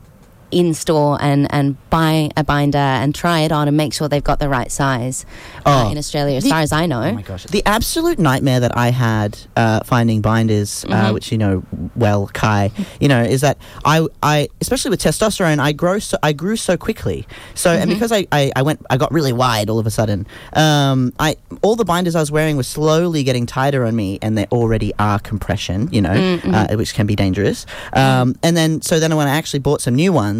in 0.49 0.73
store 0.73 1.17
and, 1.21 1.51
and 1.53 1.75
buy 1.89 2.29
a 2.37 2.43
binder 2.43 2.77
and 2.77 3.13
try 3.13 3.41
it 3.41 3.51
on 3.51 3.67
and 3.67 3.75
make 3.75 3.93
sure 3.93 4.07
they've 4.07 4.23
got 4.23 4.39
the 4.39 4.47
right 4.47 4.71
size 4.71 5.25
uh, 5.65 5.85
Oh. 5.87 5.91
in 5.91 5.97
Australia, 5.97 6.37
as 6.37 6.43
The- 6.43 6.49
far 6.49 6.61
as 6.61 6.71
I 6.71 6.85
know. 6.85 7.01
Oh 7.03 7.11
my 7.13 7.21
gosh. 7.21 7.43
The 7.45 7.61
absolute 7.65 8.17
nightmare 8.19 8.59
that 8.61 8.77
I 8.77 8.89
had 8.91 9.37
uh, 9.57 9.81
finding 9.83 10.21
binders, 10.21 10.85
uh, 10.89 11.11
which 11.11 11.31
you 11.31 11.37
know 11.37 11.63
well, 11.95 12.27
Cai, 12.33 12.71
you 13.01 13.07
know, 13.09 13.21
is 13.21 13.41
that 13.41 13.57
I, 13.83 14.07
I 14.23 14.47
especially 14.61 14.91
with 14.91 15.01
testosterone, 15.01 15.59
I 15.59 15.71
grow 15.73 15.99
so 15.99 16.17
I 16.23 16.31
grew 16.33 16.55
so 16.55 16.77
quickly. 16.77 17.27
So 17.53 17.71
and 17.71 17.89
because 17.89 18.11
I, 18.13 18.25
I, 18.31 18.51
I 18.55 18.61
went 18.61 18.85
I 18.89 18.95
got 18.97 19.11
really 19.11 19.33
wide 19.33 19.69
all 19.69 19.79
of 19.79 19.85
a 19.87 19.91
sudden, 19.91 20.27
um, 20.53 21.11
I 21.19 21.35
all 21.61 21.75
the 21.75 21.85
binders 21.85 22.15
I 22.15 22.19
was 22.21 22.31
wearing 22.31 22.55
were 22.57 22.63
slowly 22.63 23.23
getting 23.23 23.45
tighter 23.45 23.85
on 23.85 23.95
me, 23.95 24.17
and 24.21 24.37
they 24.37 24.45
already 24.45 24.93
are 24.97 25.19
compression, 25.19 25.89
you 25.91 26.01
know, 26.01 26.39
uh, 26.45 26.75
which 26.77 26.93
can 26.93 27.05
be 27.05 27.15
dangerous. 27.15 27.65
Um, 27.93 28.35
and 28.43 28.55
then 28.55 28.81
so 28.81 28.99
then 28.99 29.15
when 29.15 29.27
I 29.27 29.35
actually 29.35 29.59
bought 29.59 29.81
some 29.81 29.95
new 29.95 30.13
ones, 30.13 30.36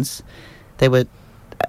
they 0.78 0.88
were. 0.88 1.04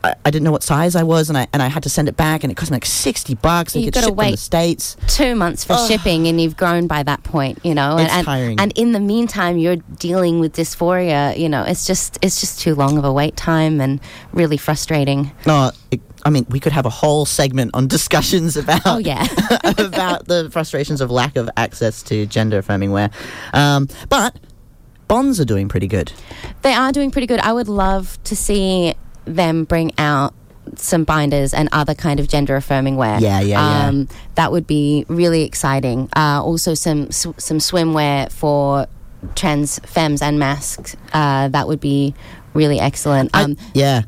I, 0.04 0.14
I 0.24 0.30
didn't 0.30 0.44
know 0.44 0.52
what 0.52 0.62
size 0.62 0.96
I 0.96 1.02
was, 1.02 1.30
and 1.30 1.38
I 1.38 1.48
and 1.52 1.64
I 1.64 1.68
had 1.68 1.82
to 1.84 1.90
send 1.90 2.08
it 2.08 2.16
back, 2.16 2.44
and 2.44 2.52
it 2.52 2.56
cost 2.56 2.70
me 2.70 2.76
like 2.76 2.86
sixty 2.86 3.34
bucks. 3.34 3.74
And 3.74 3.84
You've 3.84 3.92
gotta 3.94 4.06
shipped 4.06 4.18
the 4.18 4.22
wait. 4.24 4.38
states. 4.40 4.96
two 5.08 5.34
months 5.34 5.64
for 5.64 5.76
shipping 5.88 6.28
and 6.28 6.40
you've 6.40 6.56
grown 6.56 6.86
by 6.86 7.02
that 7.04 7.24
point 7.24 7.58
you 7.64 7.74
know 7.74 7.98
It's 7.98 8.14
and, 8.14 8.26
tiring. 8.26 8.60
and 8.60 8.72
in 8.78 8.92
the 8.92 9.00
meantime 9.00 9.58
you're 9.58 9.78
dealing 9.78 10.40
with 10.40 10.54
dysphoria 10.54 11.36
you 11.38 11.50
know 11.50 11.64
it's 11.64 11.88
just 11.88 12.20
it's 12.22 12.40
just 12.40 12.60
too 12.62 12.76
long 12.76 12.98
of 13.00 13.04
a 13.04 13.12
wait 13.12 13.36
time 13.36 13.82
and 13.82 14.00
really 14.32 14.58
frustrating 14.58 15.32
No, 15.48 15.72
it, 15.90 16.00
I 16.24 16.30
mean 16.30 16.46
we 16.50 16.60
could 16.60 16.72
have 16.72 16.86
a 16.86 16.90
whole 16.92 17.26
segment 17.26 17.72
on 17.74 17.88
discussions 17.98 18.58
about 18.58 18.82
oh 18.86 19.00
yeah 19.00 19.26
about 19.80 20.28
the 20.28 20.50
frustrations 20.52 21.02
of 21.02 21.10
lack 21.10 21.36
of 21.36 21.50
access 21.58 22.04
to 22.04 22.26
gender 22.28 22.60
affirming 22.60 22.92
wear. 22.92 23.10
Um, 23.54 23.88
but 24.08 24.36
bonds 25.10 25.40
are 25.42 25.46
doing 25.46 25.68
pretty 25.68 25.88
good. 25.88 26.14
they 26.62 26.72
are 26.74 26.92
doing 26.94 27.12
pretty 27.12 27.28
good 27.28 27.40
i 27.42 27.52
would 27.52 27.68
love 27.68 28.18
to 28.24 28.36
see 28.36 28.94
them 29.26 29.66
bring 29.66 29.92
out 29.98 30.34
some 30.76 31.04
binders 31.04 31.54
and 31.54 31.68
other 31.72 31.96
kind 31.96 32.20
of 32.20 32.28
gender 32.28 32.56
affirming 32.56 32.96
wear. 32.96 33.18
Yeah, 33.20 33.40
yeah, 33.40 33.58
yeah. 33.58 33.88
Um, 33.88 34.08
that 34.36 34.52
would 34.52 34.68
be 34.68 35.04
really 35.08 35.42
exciting. 35.42 36.08
Uh, 36.16 36.44
also, 36.44 36.76
some 36.76 37.10
sw- 37.10 37.34
some 37.38 37.58
swimwear 37.58 38.32
for 38.32 38.86
trans 39.34 39.80
femmes 39.80 40.22
and 40.22 40.38
mascs. 40.40 40.96
Uh, 41.12 41.48
that 41.48 41.68
would 41.68 41.80
be 41.80 42.14
really 42.54 42.80
excellent. 42.80 43.32
I- 43.34 43.44
Um, 43.46 43.58
yeah. 43.74 44.04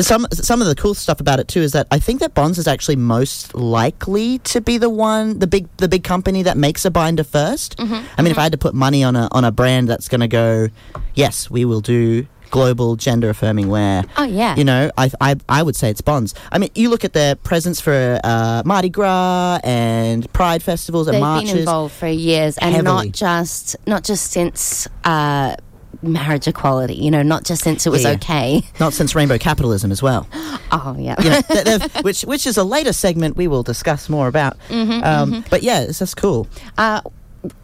Some 0.00 0.26
some 0.32 0.60
of 0.60 0.68
the 0.68 0.74
cool 0.76 0.94
stuff 0.94 1.20
about 1.20 1.40
it 1.40 1.48
too 1.48 1.60
is 1.60 1.72
that 1.72 1.86
I 1.90 1.98
think 1.98 2.20
that 2.20 2.32
Bonds 2.34 2.58
is 2.58 2.68
actually 2.68 2.96
most 2.96 3.54
likely 3.54 4.38
to 4.40 4.60
be 4.60 4.78
the 4.78 4.88
one 4.90 5.38
the 5.40 5.46
big 5.46 5.66
the 5.78 5.88
big 5.88 6.04
company 6.04 6.42
that 6.44 6.56
makes 6.56 6.84
a 6.84 6.90
binder 6.90 7.24
1st 7.24 7.76
Mm-hmm, 7.76 8.06
I 8.16 8.22
mean, 8.22 8.30
if 8.30 8.38
I 8.38 8.42
had 8.44 8.52
to 8.52 8.58
put 8.58 8.74
money 8.74 9.02
on 9.02 9.16
a 9.16 9.28
on 9.32 9.44
a 9.44 9.50
brand 9.50 9.88
that's 9.88 10.08
going 10.08 10.20
to 10.20 10.28
go, 10.28 10.68
yes, 11.14 11.50
we 11.50 11.64
will 11.64 11.80
do 11.80 12.26
global 12.50 12.96
gender 12.96 13.28
affirming 13.28 13.68
wear. 13.68 14.04
Oh, 14.16 14.24
yeah. 14.24 14.56
You 14.56 14.64
know, 14.64 14.90
I, 14.96 15.10
I 15.20 15.36
I 15.48 15.62
would 15.62 15.76
say 15.76 15.90
it's 15.90 16.00
Bonds. 16.00 16.34
I 16.52 16.58
mean, 16.58 16.70
you 16.74 16.88
look 16.90 17.04
at 17.04 17.12
their 17.12 17.34
presence 17.34 17.80
for 17.80 18.20
uh, 18.24 18.62
Mardi 18.64 18.88
Gras 18.88 19.60
and 19.64 20.32
Pride 20.32 20.62
festivals 20.62 21.08
and 21.08 21.16
They've 21.16 21.20
marches. 21.20 21.50
been 21.52 21.58
involved 21.60 21.94
for 21.94 22.06
years, 22.06 22.56
and 22.58 22.74
Heavily. 22.74 23.06
not 23.08 23.12
just 23.12 23.76
not 23.86 24.02
just 24.04 24.30
since 24.30 24.86
uh, 25.04 25.56
marriage 26.02 26.46
equality. 26.48 26.94
You 26.94 27.10
know, 27.10 27.22
not 27.22 27.44
just 27.44 27.62
since 27.62 27.86
it 27.86 27.90
was 27.90 28.04
Yeah, 28.04 28.10
okay. 28.12 28.62
Not 28.80 28.92
since 28.92 29.14
rainbow 29.14 29.38
capitalism 29.38 29.90
as 29.92 30.02
well. 30.02 30.26
Oh 30.70 30.94
yeah. 30.98 31.14
you 31.22 31.30
know, 31.30 31.40
th- 31.40 31.90
which 32.02 32.22
which 32.22 32.46
is 32.46 32.58
a 32.58 32.64
later 32.64 32.92
segment 32.92 33.36
we 33.38 33.48
will 33.48 33.62
discuss 33.62 34.10
more 34.10 34.28
about. 34.28 34.58
Mm-hmm, 34.68 35.02
um, 35.02 35.44
But 35.48 35.62
yeah, 35.62 35.80
it's 35.80 35.98
just 36.00 36.18
cool. 36.18 36.46
Uh, 36.76 37.00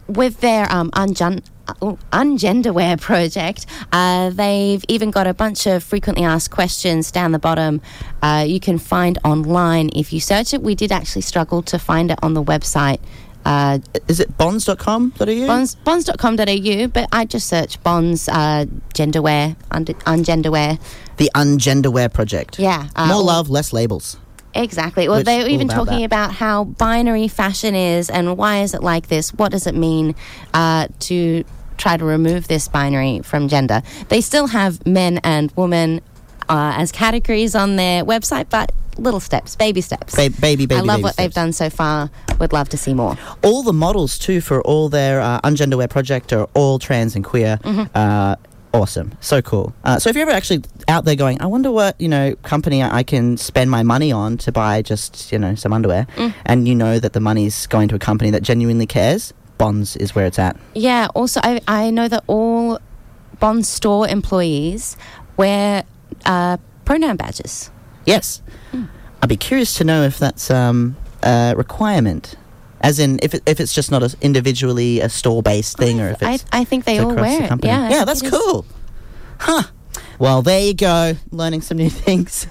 with 0.07 0.39
their 0.41 0.65
um, 0.71 0.89
ungen- 0.91 1.43
uh, 1.67 1.73
ungenderwear 2.11 2.99
project, 2.99 3.67
uh, 3.91 4.31
they've 4.31 4.83
even 4.87 5.11
got 5.11 5.27
a 5.27 5.35
bunch 5.35 5.67
of 5.67 5.83
frequently 5.83 6.23
asked 6.23 6.49
questions 6.49 7.11
down 7.11 7.31
the 7.31 7.37
bottom. 7.39 7.79
Uh, 8.23 8.43
you 8.47 8.59
can 8.59 8.79
find 8.79 9.19
online 9.23 9.89
if 9.95 10.11
you 10.11 10.19
search 10.19 10.51
it. 10.53 10.63
We 10.63 10.73
did 10.73 10.91
actually 10.91 11.21
struggle 11.21 11.61
to 11.63 11.77
find 11.77 12.09
it 12.09 12.17
on 12.23 12.33
the 12.33 12.43
website. 12.43 12.99
Uh, 13.45 13.77
Is 14.07 14.19
it 14.19 14.35
bonds.com.au? 14.37 15.47
bonds, 15.47 15.75
bonds.com.au, 15.75 16.87
but 16.87 17.07
I 17.11 17.25
just 17.25 17.47
search 17.47 17.81
bonds, 17.83 18.27
uh, 18.27 18.65
genderwear, 18.95 19.55
und- 19.71 19.87
ungenderwear. 20.05 20.79
The 21.17 21.29
Ungenderwear 21.35 22.11
Project. 22.11 22.57
Yeah. 22.59 22.87
uh, 22.95 23.07
More 23.07 23.21
love, 23.23 23.49
less 23.49 23.71
labels. 23.71 24.17
Exactly. 24.55 25.07
Well, 25.07 25.19
Which- 25.19 25.25
they 25.25 25.37
were 25.37 25.43
all 25.43 25.49
even 25.49 25.69
about 25.69 25.75
talking 25.85 25.99
that. 25.99 26.05
about 26.05 26.31
how 26.33 26.63
binary 26.63 27.27
fashion 27.27 27.75
is 27.75 28.09
and 28.09 28.35
why 28.37 28.61
is 28.63 28.73
it 28.73 28.81
like 28.81 29.07
this? 29.07 29.31
What 29.33 29.51
does 29.51 29.67
it 29.67 29.75
mean 29.75 30.15
uh, 30.53 30.87
to 31.01 31.43
try 31.77 31.97
to 31.97 32.05
remove 32.05 32.47
this 32.47 32.67
binary 32.67 33.19
from 33.19 33.47
gender? 33.47 33.81
They 34.09 34.21
still 34.21 34.47
have 34.47 34.85
men 34.87 35.19
and 35.23 35.51
women 35.55 36.01
uh, 36.49 36.73
as 36.77 36.91
categories 36.91 37.53
on 37.53 37.75
their 37.75 38.03
website, 38.05 38.47
but 38.49 38.71
little 38.97 39.19
steps, 39.19 39.55
baby 39.55 39.81
steps. 39.81 40.15
Ba- 40.15 40.29
baby, 40.39 40.65
baby, 40.65 40.75
I 40.75 40.81
love 40.81 40.97
baby 40.97 41.03
what 41.03 41.15
they've 41.17 41.33
done 41.33 41.53
so 41.53 41.69
far. 41.69 42.09
Would 42.39 42.53
love 42.53 42.69
to 42.69 42.77
see 42.77 42.93
more. 42.93 43.17
All 43.43 43.63
the 43.63 43.73
models 43.73 44.17
too 44.19 44.41
for 44.41 44.61
all 44.63 44.89
their 44.89 45.21
uh, 45.21 45.39
Ungenderwear 45.41 45.89
Project 45.89 46.33
are 46.33 46.47
all 46.53 46.79
trans 46.79 47.15
and 47.15 47.23
queer. 47.23 47.59
Mm-hmm. 47.63 47.83
Uh, 47.95 48.35
awesome, 48.73 49.13
so 49.21 49.41
cool. 49.41 49.73
Uh, 49.83 49.97
so 49.99 50.09
if 50.09 50.15
you're 50.15 50.23
ever 50.27 50.35
actually 50.35 50.63
out 50.87 51.05
there 51.05 51.15
going, 51.15 51.41
I 51.41 51.45
wonder 51.45 51.71
what 51.71 51.99
you 51.99 52.07
know 52.09 52.35
company 52.43 52.83
I 52.83 52.97
I 52.99 53.03
can 53.03 53.37
spend 53.37 53.71
my 53.71 53.83
money 53.83 54.11
on 54.11 54.37
to 54.39 54.51
buy 54.51 54.81
just 54.81 55.31
you 55.31 55.39
know 55.39 55.55
some 55.55 55.71
underwear, 55.73 56.07
Mm. 56.17 56.33
and 56.45 56.67
you 56.67 56.75
know 56.75 56.99
that 56.99 57.13
the 57.13 57.19
money's 57.21 57.67
going 57.67 57.87
to 57.89 57.95
a 57.95 57.99
company 57.99 58.31
that 58.31 58.43
genuinely 58.43 58.85
cares. 58.85 59.33
Bonds 59.57 59.95
is 59.95 60.13
where 60.13 60.25
it's 60.25 60.37
at. 60.39 60.57
Yeah. 60.73 61.07
Also, 61.15 61.39
I, 61.41 61.61
I 61.67 61.89
know 61.89 62.09
that 62.09 62.25
all 62.27 62.79
Bond 63.39 63.65
store 63.65 64.05
employees 64.07 64.97
wear 65.37 65.83
uh, 66.25 66.57
pronoun 66.83 67.15
badges. 67.15 67.71
Yes. 68.05 68.41
I'd 69.21 69.29
be 69.29 69.37
curious 69.37 69.75
to 69.75 69.83
know 69.83 70.03
if 70.03 70.19
that's 70.19 70.51
um, 70.51 70.95
a 71.23 71.53
requirement. 71.55 72.35
As 72.81 72.99
in, 72.99 73.19
if, 73.23 73.33
it, 73.33 73.41
if 73.45 73.59
it's 73.59 73.73
just 73.73 73.89
not 73.89 74.03
a, 74.03 74.15
individually 74.21 74.99
a 74.99 75.09
store 75.09 75.41
based 75.41 75.77
thing, 75.77 75.99
or 75.99 76.09
if 76.09 76.21
it's 76.21 76.45
I 76.51 76.63
think 76.63 76.85
they 76.85 76.99
all 76.99 77.15
wear 77.15 77.39
the 77.39 77.45
it. 77.45 77.47
company. 77.47 77.71
Yeah. 77.73 77.89
Yeah, 77.89 78.05
that's 78.05 78.21
is. 78.21 78.29
cool. 78.29 78.65
Huh. 79.39 79.63
Well, 80.19 80.41
there 80.41 80.61
you 80.61 80.73
go. 80.73 81.13
Learning 81.31 81.61
some 81.61 81.77
new 81.77 81.89
things. 81.89 82.47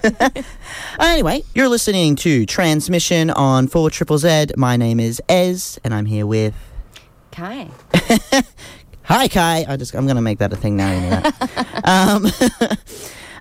anyway, 0.99 1.43
you're 1.53 1.69
listening 1.69 2.15
to 2.17 2.45
Tranzmission 2.45 3.35
on 3.35 3.67
4 3.67 3.89
Triple 3.89 4.17
Z. 4.17 4.47
My 4.57 4.77
name 4.77 4.99
is 4.99 5.21
Ez, 5.29 5.79
and 5.83 5.93
I'm 5.93 6.05
here 6.05 6.27
with. 6.27 6.53
Cai. 7.31 7.69
Hi, 9.03 9.27
Cai. 9.27 9.65
I 9.67 9.77
just 9.77 9.93
I'm 9.95 10.07
gonna 10.07 10.21
make 10.21 10.39
that 10.39 10.51
a 10.51 10.55
thing 10.55 10.75
now. 10.77 10.91
You 10.91 11.09
know 11.09 11.31
um, 11.83 12.77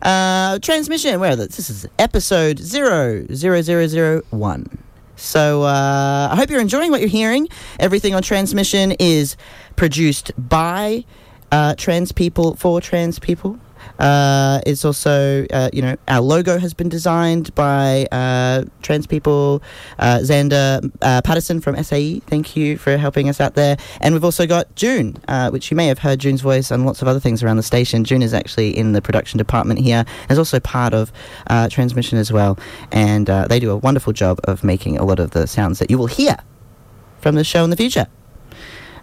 uh, 0.05 0.59
Tranzmission. 0.59 1.19
Where 1.19 1.33
are 1.33 1.37
this 1.37 1.71
is 1.71 1.87
episode 1.99 2.59
zero 2.59 3.27
zero 3.33 3.63
zero 3.63 3.87
zero 3.87 4.23
one. 4.31 4.67
So 5.17 5.63
uh, 5.63 6.29
I 6.31 6.37
hope 6.37 6.51
you're 6.51 6.61
enjoying 6.61 6.91
what 6.91 7.01
you're 7.01 7.09
hearing. 7.09 7.49
Everything 7.79 8.15
on 8.15 8.23
Tranzmission 8.23 8.97
is 8.99 9.37
produced 9.77 10.33
by 10.37 11.05
uh, 11.51 11.75
trans 11.77 12.13
people 12.13 12.57
for 12.57 12.81
trans 12.81 13.19
people. 13.19 13.59
Uh, 13.99 14.61
it's 14.67 14.85
also, 14.85 15.47
uh, 15.53 15.71
you 15.73 15.83
know, 15.83 15.97
our 16.09 16.21
logo 16.21 16.59
has 16.59 16.75
been 16.75 16.89
designed 16.89 17.55
by 17.55 18.07
uh, 18.11 18.65
trans 18.83 19.07
people. 19.07 19.63
Uh, 19.99 20.19
Xander 20.19 20.91
uh, 21.03 21.23
Patterson 21.23 21.61
from 21.61 21.83
SAE, 21.83 22.21
thank 22.21 22.57
you 22.57 22.77
for 22.77 22.97
helping 22.97 23.29
us 23.29 23.41
out 23.41 23.55
there. 23.55 23.77
And 24.01 24.15
we've 24.15 24.25
also 24.25 24.47
got 24.47 24.75
June, 24.75 25.17
uh, 25.29 25.51
which 25.51 25.71
you 25.71 25.77
may 25.77 25.87
have 25.87 25.99
heard 25.99 26.19
June's 26.19 26.41
voice 26.41 26.73
on 26.73 26.85
lots 26.85 27.03
of 27.03 27.09
other 27.09 27.21
things 27.21 27.43
around 27.43 27.57
the 27.57 27.63
station. 27.63 28.05
June 28.05 28.23
is 28.23 28.35
actually 28.35 28.77
in 28.77 28.93
the 28.93 29.03
production 29.03 29.39
department 29.39 29.81
here, 29.81 30.05
and 30.23 30.31
is 30.31 30.39
also 30.39 30.61
part 30.61 30.95
of 30.95 31.13
Tranzmission 31.49 32.15
as 32.15 32.33
well. 32.33 32.59
And 32.93 33.27
they 33.27 33.61
do 33.61 33.71
a 33.71 33.77
wonderful 33.77 34.13
job 34.13 34.41
of 34.45 34.65
making 34.65 34.99
a 34.99 35.05
lot 35.05 35.21
of 35.21 35.31
the 35.31 35.47
sounds 35.47 35.79
that 35.79 35.91
you 35.91 35.99
will 35.99 36.07
hear 36.07 36.37
from 37.21 37.35
the 37.37 37.45
show 37.45 37.65
in 37.65 37.71
the 37.71 37.77
future. 37.77 38.07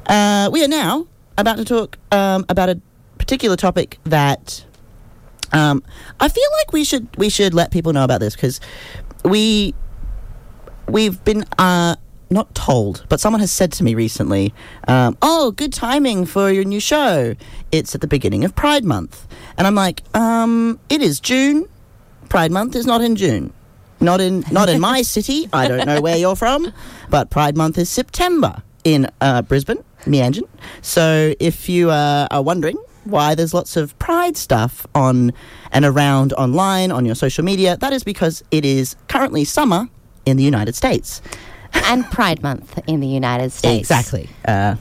We 0.10 0.64
are 0.64 0.68
now 0.68 1.08
about 1.38 1.58
to 1.58 1.66
talk 1.66 1.98
um, 2.12 2.46
about 2.50 2.70
a 2.70 2.80
particular 3.18 3.56
topic 3.56 4.00
that 4.04 4.66
um, 5.54 5.84
I 6.20 6.30
feel 6.30 6.48
like 6.60 6.74
we 6.74 6.84
should 6.84 7.08
we 7.18 7.30
should 7.30 7.54
let 7.54 7.72
people 7.72 7.94
know 7.94 8.04
about 8.04 8.20
this 8.20 8.36
because 8.36 8.60
we 9.24 9.74
we've 10.88 11.24
been 11.24 11.46
uh, 11.58 11.96
not 12.30 12.54
told, 12.56 13.06
but 13.10 13.20
someone 13.20 13.40
has 13.42 13.52
said 13.52 13.72
to 13.74 13.84
me 13.84 13.94
recently, 13.94 14.54
um, 14.88 15.18
"Oh, 15.22 15.52
good 15.52 15.74
timing 15.74 16.26
for 16.26 16.52
your 16.52 16.64
new 16.64 16.80
show. 16.80 17.36
It's 17.72 17.94
at 17.96 18.02
the 18.02 18.08
beginning 18.08 18.44
of 18.44 18.56
Pride 18.56 18.86
Month," 18.86 19.28
and 19.58 19.68
I'm 19.68 19.76
like, 19.76 20.04
um, 20.16 20.80
"It 20.90 21.02
is 21.02 21.20
June. 21.20 21.68
Pride 22.30 22.52
Month 22.52 22.76
is 22.76 22.86
not 22.86 23.02
in 23.02 23.16
June." 23.16 23.54
Not 24.04 24.20
in 24.20 24.44
not 24.52 24.68
in 24.68 24.82
my 24.82 25.02
city. 25.16 25.48
I 25.54 25.68
don't 25.68 25.86
know 25.86 26.02
where 26.02 26.18
you're 26.18 26.36
from, 26.36 26.74
but 27.12 27.30
Pride 27.30 27.56
Month 27.56 27.78
is 27.78 27.88
September 27.88 28.64
in 28.84 29.08
uh, 29.22 29.44
Brisbane, 29.44 29.84
Meanjin. 30.06 30.48
So 30.82 31.36
if 31.40 31.70
you 31.70 31.92
uh, 31.92 32.28
are 32.32 32.42
wondering 32.42 32.78
why 33.04 33.36
there's 33.36 33.54
lots 33.54 33.76
of 33.78 33.98
Pride 34.00 34.38
stuff 34.38 34.86
on 34.96 35.34
and 35.72 35.86
around 35.86 36.34
online 36.34 36.92
on 36.92 37.06
your 37.06 37.16
social 37.16 37.44
media, 37.44 37.78
that 37.78 37.94
is 37.94 38.04
because 38.04 38.44
it 38.52 38.66
is 38.66 38.96
currently 39.08 39.44
summer 39.46 39.88
in 40.26 40.38
the 40.38 40.44
United 40.44 40.76
States. 40.76 41.22
and 41.74 42.06
Pride 42.12 42.44
Month 42.44 42.80
in 42.88 43.00
the 43.00 43.08
United 43.08 43.52
States. 43.52 43.80
Exactly. 43.90 44.30
Uh, 44.46 44.76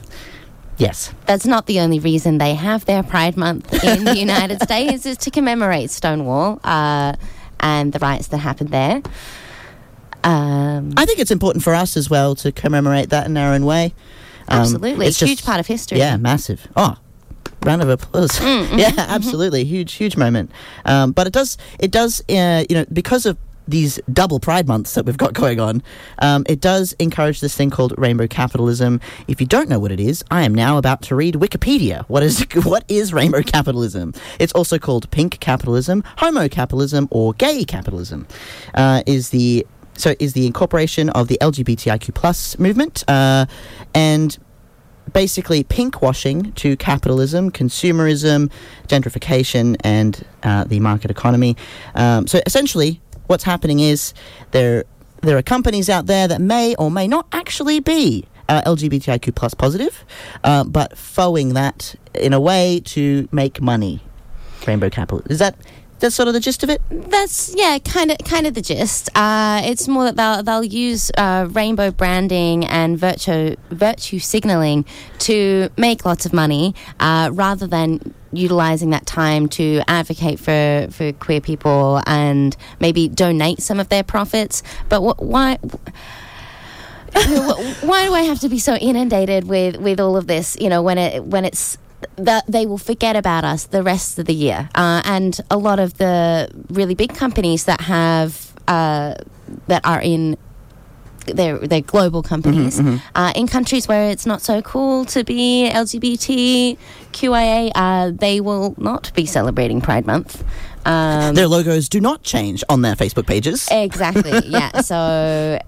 Yes. 0.77 1.13
That's 1.27 1.45
not 1.45 1.67
the 1.67 1.79
only 1.79 1.99
reason 1.99 2.39
they 2.39 2.55
have 2.55 2.85
their 2.85 3.03
Pride 3.03 3.37
Month 3.37 3.83
in 3.83 4.03
the 4.03 4.17
United 4.27 4.63
States, 4.63 5.05
is 5.05 5.15
to 5.17 5.29
commemorate 5.29 5.91
Stonewall 5.91 6.59
uh, 6.63 7.13
and 7.59 7.93
the 7.93 7.99
riots 7.99 8.29
that 8.29 8.39
happened 8.39 8.69
there. 8.69 9.03
Um, 10.23 10.93
I 10.97 11.05
think 11.05 11.19
it's 11.19 11.29
important 11.29 11.63
for 11.63 11.75
us 11.75 11.95
as 11.97 12.09
well 12.09 12.33
to 12.35 12.51
commemorate 12.51 13.09
that 13.11 13.27
in 13.27 13.37
our 13.37 13.53
own 13.53 13.65
way. 13.65 13.93
Um, 14.47 14.61
absolutely. 14.61 15.05
it's 15.05 15.21
a 15.21 15.27
Huge 15.27 15.43
part 15.43 15.59
of 15.59 15.67
history. 15.67 15.99
Yeah, 15.99 16.17
massive. 16.17 16.67
Oh, 16.75 16.95
round 17.63 17.81
of 17.81 17.89
applause. 17.89 18.31
Mm, 18.39 18.77
yeah, 18.77 18.89
mm-hmm, 18.91 18.99
absolutely, 18.99 19.63
huge, 19.63 19.93
huge 19.93 20.17
moment. 20.17 20.51
Um, 20.85 21.11
but 21.11 21.27
it 21.27 21.33
does, 21.33 21.57
it 21.79 21.91
does, 21.91 22.21
uh, 22.29 22.63
you 22.69 22.75
know, 22.75 22.85
because 22.91 23.25
of 23.25 23.37
these 23.67 23.99
double 24.11 24.39
Pride 24.39 24.67
months 24.67 24.93
that 24.95 25.05
we've 25.05 25.17
got 25.17 25.33
going 25.33 25.59
on, 25.59 25.83
um, 26.19 26.45
it 26.47 26.61
does 26.61 26.93
encourage 26.93 27.39
this 27.41 27.55
thing 27.55 27.69
called 27.69 27.93
rainbow 27.97 28.27
capitalism. 28.27 28.99
If 29.27 29.39
you 29.39 29.47
don't 29.47 29.69
know 29.69 29.79
what 29.79 29.91
it 29.91 29.99
is, 29.99 30.23
I 30.31 30.43
am 30.43 30.53
now 30.53 30.77
about 30.77 31.01
to 31.03 31.15
read 31.15 31.35
Wikipedia. 31.35 32.03
What 32.07 32.23
is 32.23 32.41
what 32.63 32.83
is 32.87 33.13
rainbow 33.13 33.41
capitalism? 33.41 34.13
It's 34.39 34.53
also 34.53 34.77
called 34.77 35.09
pink 35.11 35.39
capitalism, 35.39 36.03
homo 36.17 36.47
capitalism, 36.47 37.07
or 37.11 37.33
gay 37.33 37.63
capitalism. 37.63 38.27
Uh, 38.73 39.03
is 39.05 39.29
the 39.29 39.65
so 39.93 40.15
is 40.19 40.33
the 40.33 40.45
incorporation 40.45 41.09
of 41.11 41.27
the 41.27 41.37
LGBTIQ 41.41 42.13
plus 42.13 42.57
movement 42.57 43.03
uh, 43.07 43.45
and 43.93 44.37
basically 45.13 45.63
pink 45.63 46.01
washing 46.01 46.51
to 46.53 46.75
capitalism, 46.77 47.51
consumerism, 47.51 48.51
gentrification, 48.87 49.75
and 49.83 50.25
uh, 50.43 50.63
the 50.63 50.79
market 50.79 51.11
economy. 51.11 51.57
Um, 51.95 52.27
so 52.27 52.41
essentially, 52.45 53.01
what's 53.27 53.43
happening 53.43 53.79
is 53.79 54.13
there 54.51 54.85
there 55.21 55.37
are 55.37 55.43
companies 55.43 55.89
out 55.89 56.07
there 56.07 56.27
that 56.27 56.41
may 56.41 56.75
or 56.75 56.89
may 56.89 57.07
not 57.07 57.27
actually 57.31 57.79
be. 57.79 58.25
Uh, 58.49 58.61
LGBTIQ 58.63 59.33
plus 59.33 59.53
positive, 59.53 60.03
uh, 60.43 60.65
but 60.65 60.97
fauxing 60.97 61.53
that 61.53 61.95
in 62.13 62.33
a 62.33 62.39
way 62.39 62.81
to 62.83 63.29
make 63.31 63.61
money. 63.61 64.01
Rainbow 64.67 64.89
capital 64.89 65.21
is 65.29 65.39
that 65.39 65.55
that's 66.01 66.15
sort 66.15 66.27
of 66.27 66.33
the 66.33 66.39
gist 66.39 66.63
of 66.63 66.69
it. 66.69 66.81
That's 66.89 67.55
yeah, 67.55 67.77
kind 67.79 68.11
of 68.11 68.17
kind 68.19 68.45
of 68.45 68.53
the 68.53 68.61
gist. 68.61 69.09
Uh, 69.15 69.61
it's 69.63 69.87
more 69.87 70.03
that 70.05 70.17
they'll 70.17 70.43
they'll 70.43 70.63
use 70.63 71.11
uh, 71.17 71.47
rainbow 71.51 71.91
branding 71.91 72.65
and 72.65 72.97
virtue 72.97 73.55
virtue 73.69 74.19
signaling 74.19 74.85
to 75.19 75.69
make 75.77 76.03
lots 76.03 76.25
of 76.25 76.33
money, 76.33 76.75
uh, 76.99 77.29
rather 77.31 77.67
than 77.67 78.13
utilizing 78.33 78.89
that 78.89 79.05
time 79.05 79.47
to 79.49 79.81
advocate 79.87 80.39
for 80.39 80.87
for 80.91 81.13
queer 81.13 81.39
people 81.39 82.01
and 82.07 82.57
maybe 82.79 83.07
donate 83.07 83.61
some 83.61 83.79
of 83.79 83.89
their 83.89 84.03
profits. 84.03 84.63
But 84.89 85.01
wh- 85.01 85.21
why? 85.21 85.57
why 87.81 88.05
do 88.05 88.13
I 88.13 88.21
have 88.21 88.39
to 88.39 88.47
be 88.47 88.57
so 88.57 88.75
inundated 88.75 89.43
with, 89.43 89.75
with 89.75 89.99
all 89.99 90.15
of 90.15 90.27
this? 90.27 90.55
You 90.57 90.69
know, 90.69 90.81
when 90.81 90.97
it 90.97 91.23
when 91.25 91.43
it's 91.43 91.77
that 92.15 92.45
they 92.47 92.65
will 92.65 92.77
forget 92.77 93.15
about 93.15 93.43
us 93.43 93.65
the 93.65 93.83
rest 93.83 94.19
of 94.19 94.25
the 94.25 94.33
year. 94.33 94.69
Uh, 94.75 95.01
and 95.05 95.39
a 95.49 95.57
lot 95.57 95.79
of 95.79 95.97
the 95.97 96.49
really 96.69 96.95
big 96.95 97.13
companies 97.15 97.65
that 97.65 97.81
have 97.81 98.53
uh, 98.67 99.15
that 99.67 99.85
are 99.85 100.01
in 100.01 100.37
they're, 101.27 101.59
they're 101.59 101.81
global 101.81 102.23
companies 102.23 102.79
Uh, 103.15 103.31
in 103.35 103.47
countries 103.47 103.87
where 103.87 104.09
it's 104.09 104.25
not 104.25 104.41
so 104.41 104.61
cool 104.63 105.05
to 105.05 105.23
be 105.23 105.69
LGBTQIA. 105.71 107.71
Uh, 107.75 108.11
they 108.11 108.41
will 108.41 108.73
not 108.77 109.13
be 109.13 109.25
celebrating 109.25 109.81
Pride 109.81 110.05
Month. 110.07 110.43
Um, 110.85 111.35
Their 111.35 111.47
logos 111.47 111.89
do 111.89 111.99
not 111.99 112.23
change 112.23 112.63
on 112.69 112.81
their 112.81 112.95
Facebook 112.95 113.27
pages. 113.27 113.67
Exactly. 113.71 114.47
Yeah. 114.47 114.81
so 114.91 115.59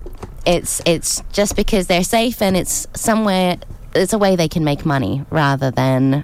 it's 0.45 0.81
it's 0.85 1.21
just 1.31 1.55
because 1.55 1.87
they're 1.87 2.03
safe 2.03 2.41
and 2.41 2.57
it's 2.57 2.87
somewhere 2.95 3.57
it's 3.95 4.13
a 4.13 4.17
way 4.17 4.35
they 4.35 4.47
can 4.47 4.63
make 4.63 4.85
money 4.85 5.25
rather 5.29 5.71
than 5.71 6.23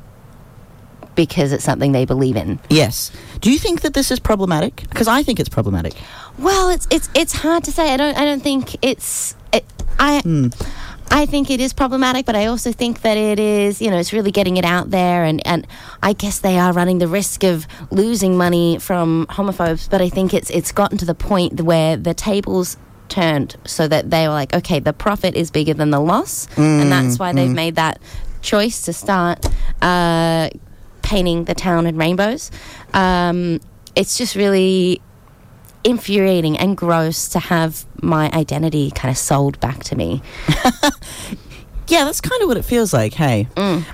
because 1.16 1.52
it's 1.52 1.64
something 1.64 1.92
they 1.92 2.06
believe 2.06 2.38
in. 2.38 2.60
Yes. 2.70 3.12
Do 3.42 3.52
you 3.52 3.60
think 3.60 3.82
that 3.82 3.94
this 3.94 4.10
is 4.10 4.20
problematic? 4.20 4.88
Because 4.90 5.08
I 5.08 5.24
think 5.24 5.40
it's 5.40 5.50
problematic. 5.50 5.94
Well, 6.38 6.70
it's 6.70 6.88
it's 6.90 7.10
it's 7.14 7.34
hard 7.34 7.64
to 7.66 7.72
say. 7.72 7.94
I 7.94 7.98
don't 7.98 8.18
I 8.18 8.26
don't 8.26 8.42
think 8.42 8.78
it's 8.82 9.36
it, 9.52 9.66
I 10.00 10.22
hmm. 10.22 10.48
I 11.12 11.26
think 11.26 11.50
it 11.50 11.60
is 11.60 11.74
problematic, 11.74 12.26
but 12.26 12.36
I 12.36 12.46
also 12.46 12.72
think 12.72 13.02
that 13.02 13.18
it 13.18 13.40
is, 13.40 13.82
you 13.82 13.90
know, 13.90 13.98
it's 13.98 14.14
really 14.14 14.32
getting 14.32 14.58
it 14.58 14.66
out 14.66 14.92
there 14.92 15.24
and 15.26 15.46
and 15.46 15.68
I 16.02 16.14
guess 16.14 16.40
they 16.40 16.58
are 16.58 16.72
running 16.72 17.00
the 17.00 17.08
risk 17.08 17.44
of 17.44 17.68
losing 17.92 18.38
money 18.38 18.78
from 18.80 19.26
homophobes, 19.30 19.90
but 19.90 20.02
I 20.02 20.10
think 20.10 20.34
it's 20.34 20.50
it's 20.52 20.72
gotten 20.72 20.98
to 21.00 21.06
the 21.06 21.16
point 21.16 21.62
where 21.62 21.98
the 21.98 22.14
tables 22.14 22.78
turned 23.10 23.56
so 23.66 23.88
that 23.88 24.10
they 24.10 24.28
were 24.28 24.34
like, 24.34 24.54
okay, 24.54 24.80
the 24.80 24.94
profit 24.94 25.36
is 25.36 25.52
bigger 25.52 25.74
than 25.74 25.90
the 25.92 26.00
loss, 26.00 26.48
and 26.58 26.92
that's 26.92 27.20
why 27.20 27.34
they've 27.34 27.50
made 27.54 27.76
that 27.76 28.00
choice 28.42 28.84
to 28.84 28.94
start 28.94 29.46
uh, 29.82 30.50
painting 31.02 31.46
the 31.46 31.56
town 31.56 31.86
in 31.88 31.98
rainbows. 31.98 32.52
Um, 32.94 33.60
it's 33.96 34.18
just 34.18 34.36
really 34.36 35.02
infuriating 35.84 36.58
and 36.58 36.76
gross 36.78 37.30
to 37.30 37.40
have 37.40 37.86
my 38.02 38.30
identity 38.32 38.92
kind 38.92 39.12
of 39.12 39.18
sold 39.18 39.60
back 39.60 39.84
to 39.86 39.96
me. 39.96 40.22
Yeah, 41.88 42.06
that's 42.06 42.22
kind 42.22 42.40
of 42.44 42.48
what 42.48 42.56
it 42.58 42.66
feels 42.66 42.94
like. 42.94 43.14
Hey, 43.16 43.48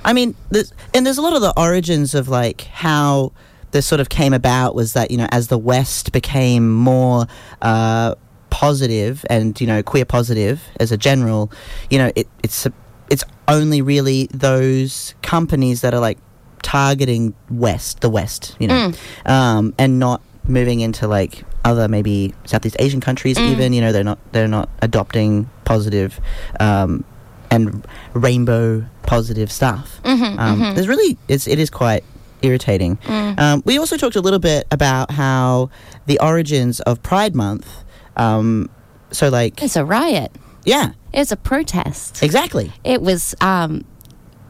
I 0.04 0.12
mean, 0.12 0.36
there's, 0.50 0.74
and 0.94 1.06
there's 1.06 1.18
a 1.18 1.22
lot 1.22 1.34
of 1.34 1.42
the 1.42 1.54
origins 1.58 2.14
of 2.14 2.28
like 2.28 2.64
how 2.64 3.32
this 3.72 3.86
sort 3.86 4.02
of 4.02 4.10
came 4.10 4.34
about 4.34 4.76
was 4.76 4.92
that 4.94 5.12
you 5.12 5.18
know 5.18 5.28
as 5.32 5.48
the 5.48 5.58
West 5.58 6.12
became 6.12 6.70
more 6.74 7.26
uh, 7.62 8.16
positive 8.56 9.26
and 9.30 9.60
you 9.60 9.68
know 9.68 9.84
queer 9.84 10.06
positive 10.06 10.58
as 10.80 10.92
a 10.92 10.98
general, 10.98 11.52
you 11.92 11.98
know 12.00 12.10
it, 12.16 12.28
it's 12.44 12.66
it's 13.10 13.24
only 13.48 13.82
really 13.82 14.28
those 14.34 15.14
companies 15.22 15.82
that 15.82 15.94
are 15.94 16.00
like 16.10 16.18
targeting 16.64 17.34
West, 17.50 18.00
the 18.02 18.10
West, 18.10 18.56
you 18.60 18.68
know, 18.68 18.92
um, 19.26 19.74
and 19.78 20.00
not 20.00 20.22
moving 20.48 20.80
into 20.80 21.08
like 21.08 21.44
other 21.64 21.88
maybe 21.88 22.34
Southeast 22.46 22.76
Asian 22.80 23.02
countries. 23.02 23.38
Even 23.52 23.74
you 23.74 23.82
know 23.82 23.92
they're 23.92 24.04
not 24.12 24.20
they're 24.32 24.48
not 24.60 24.70
adopting 24.82 25.50
positive. 25.66 26.20
Um, 26.60 27.04
and 27.52 27.86
rainbow 28.14 28.84
positive 29.04 29.52
stuff. 29.52 30.02
um, 30.04 30.60
There's 30.76 30.88
really 30.88 31.18
it's 31.28 31.48
it 31.48 31.60
is 31.60 31.70
quite 31.70 32.04
irritating. 32.42 32.98
Um, 33.38 33.62
we 33.66 33.78
also 33.78 33.98
talked 33.98 34.16
a 34.16 34.22
little 34.22 34.40
bit 34.40 34.66
about 34.72 35.12
how 35.12 35.70
the 36.08 36.18
origins 36.20 36.80
of 36.82 37.02
Pride 37.04 37.36
Month. 37.36 37.68
Um, 38.18 38.70
so 39.12 39.30
like 39.30 39.62
It's 39.64 39.76
a 39.76 39.86
riot. 39.86 40.32
yeah, 40.64 40.92
It's 41.14 41.32
a 41.32 41.38
protest. 41.38 42.22
exactly. 42.24 42.72
It 42.84 43.02
was, 43.02 43.36
um, 43.42 43.86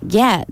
yeah, 0.07 0.43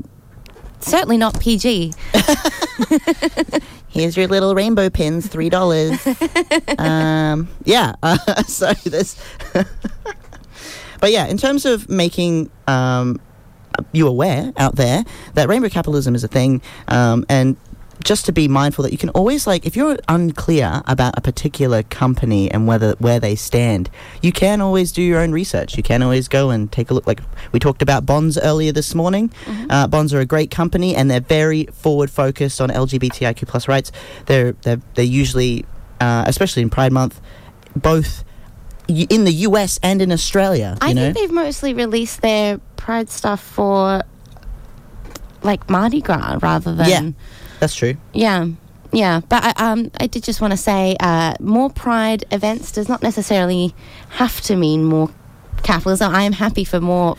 certainly 0.80 1.18
not 1.18 1.40
PG. 1.40 1.94
Here's 3.90 4.18
your 4.18 4.28
little 4.28 4.56
rainbow 4.56 4.90
pins, 4.90 5.28
three 5.28 5.50
dollars. 5.50 6.06
um, 6.80 7.48
yeah. 7.64 7.94
Uh, 8.02 8.18
so 8.48 8.74
this, 8.74 9.22
but 11.00 11.12
yeah, 11.12 11.28
in 11.28 11.38
terms 11.38 11.66
of 11.66 11.88
making 11.90 12.50
um, 12.68 13.20
you 13.92 14.08
aware 14.08 14.52
out 14.58 14.76
there 14.76 15.04
that 15.36 15.48
rainbow 15.48 15.70
capitalism 15.70 16.16
is 16.16 16.24
a 16.24 16.28
thing, 16.28 16.62
um, 16.88 17.24
and 17.30 17.56
just 18.04 18.26
to 18.26 18.32
be 18.32 18.48
mindful 18.48 18.84
that 18.84 18.92
you 18.92 18.98
can 18.98 19.10
always 19.10 19.46
like 19.46 19.66
if 19.66 19.76
you're 19.76 19.98
unclear 20.08 20.82
about 20.88 21.18
a 21.18 21.22
particular 21.22 21.84
company 21.84 22.50
and 22.52 22.68
whether 22.68 22.94
where 23.00 23.20
they 23.20 23.36
stand, 23.36 23.90
you 24.22 24.32
can 24.32 24.62
always 24.62 24.92
do 24.92 25.02
your 25.02 25.20
own 25.20 25.32
research. 25.32 25.78
You 25.78 25.84
can 25.84 26.02
always 26.02 26.28
go 26.28 26.50
and 26.50 26.72
take 26.72 26.90
a 26.90 26.94
look. 26.94 27.06
Like 27.06 27.22
we 27.52 27.60
talked 27.60 27.82
about 27.82 28.06
Bonds 28.06 28.38
earlier 28.38 28.72
this 28.72 28.96
morning. 28.96 29.32
Uh, 29.70 29.88
Bonds 29.88 30.14
are 30.14 30.20
a 30.20 30.26
great 30.26 30.52
company 30.52 30.96
and 30.96 31.10
they're 31.10 31.20
very 31.22 31.66
forward 31.66 32.10
focused 32.10 32.60
on 32.60 32.70
LGBTIQ 32.70 33.48
plus 33.48 33.68
rights. 33.68 33.92
They're 34.26 34.54
they're 34.64 34.82
they're 34.96 35.06
usually, 35.06 35.66
uh, 36.00 36.24
especially 36.28 36.64
in 36.64 36.70
Pride 36.70 36.92
Month, 36.92 37.22
both 37.76 38.24
in 38.88 39.24
the 39.24 39.34
US 39.48 39.80
and 39.82 40.02
in 40.02 40.12
Australia. 40.12 40.78
You 40.82 40.88
I 40.90 40.94
know, 40.94 41.02
think 41.14 41.18
they've 41.18 41.32
mostly 41.32 41.74
released 41.74 42.22
their 42.22 42.60
Pride 42.76 43.10
stuff 43.10 43.42
for 43.42 44.04
like 45.42 45.70
Mardi 45.70 46.02
Gras 46.02 46.40
rather 46.42 46.74
than. 46.76 46.90
Yeah. 46.90 47.12
That's 47.64 47.76
true. 47.76 47.96
Yeah. 48.14 48.48
Yeah, 48.92 49.22
but 49.28 49.42
I, 49.44 49.72
um, 49.72 49.90
I 50.00 50.06
did 50.08 50.24
just 50.24 50.40
want 50.42 50.52
to 50.52 50.58
say 50.58 50.96
uh, 51.00 51.34
more 51.40 51.70
Pride 51.72 52.26
events 52.30 52.72
does 52.74 52.88
not 52.90 53.02
necessarily 53.02 53.74
have 54.10 54.40
to 54.42 54.56
mean 54.56 54.84
more 54.84 55.10
capitalism. 55.64 56.14
I 56.14 56.24
am 56.24 56.34
happy 56.34 56.64
for 56.66 56.80
more 56.82 57.16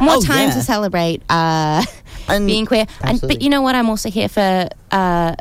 more 0.00 0.16
Oh, 0.16 0.20
time 0.20 0.48
yeah. 0.50 0.54
to 0.54 0.62
celebrate 0.62 1.22
uh, 1.30 1.82
And- 2.28 2.46
being 2.46 2.66
queer. 2.66 2.86
And, 3.00 3.20
but 3.20 3.42
you 3.42 3.48
know 3.50 3.62
what? 3.62 3.74
I'm 3.74 3.88
also 3.88 4.08
here 4.10 4.28
for 4.28 4.68
uh, 4.92 5.34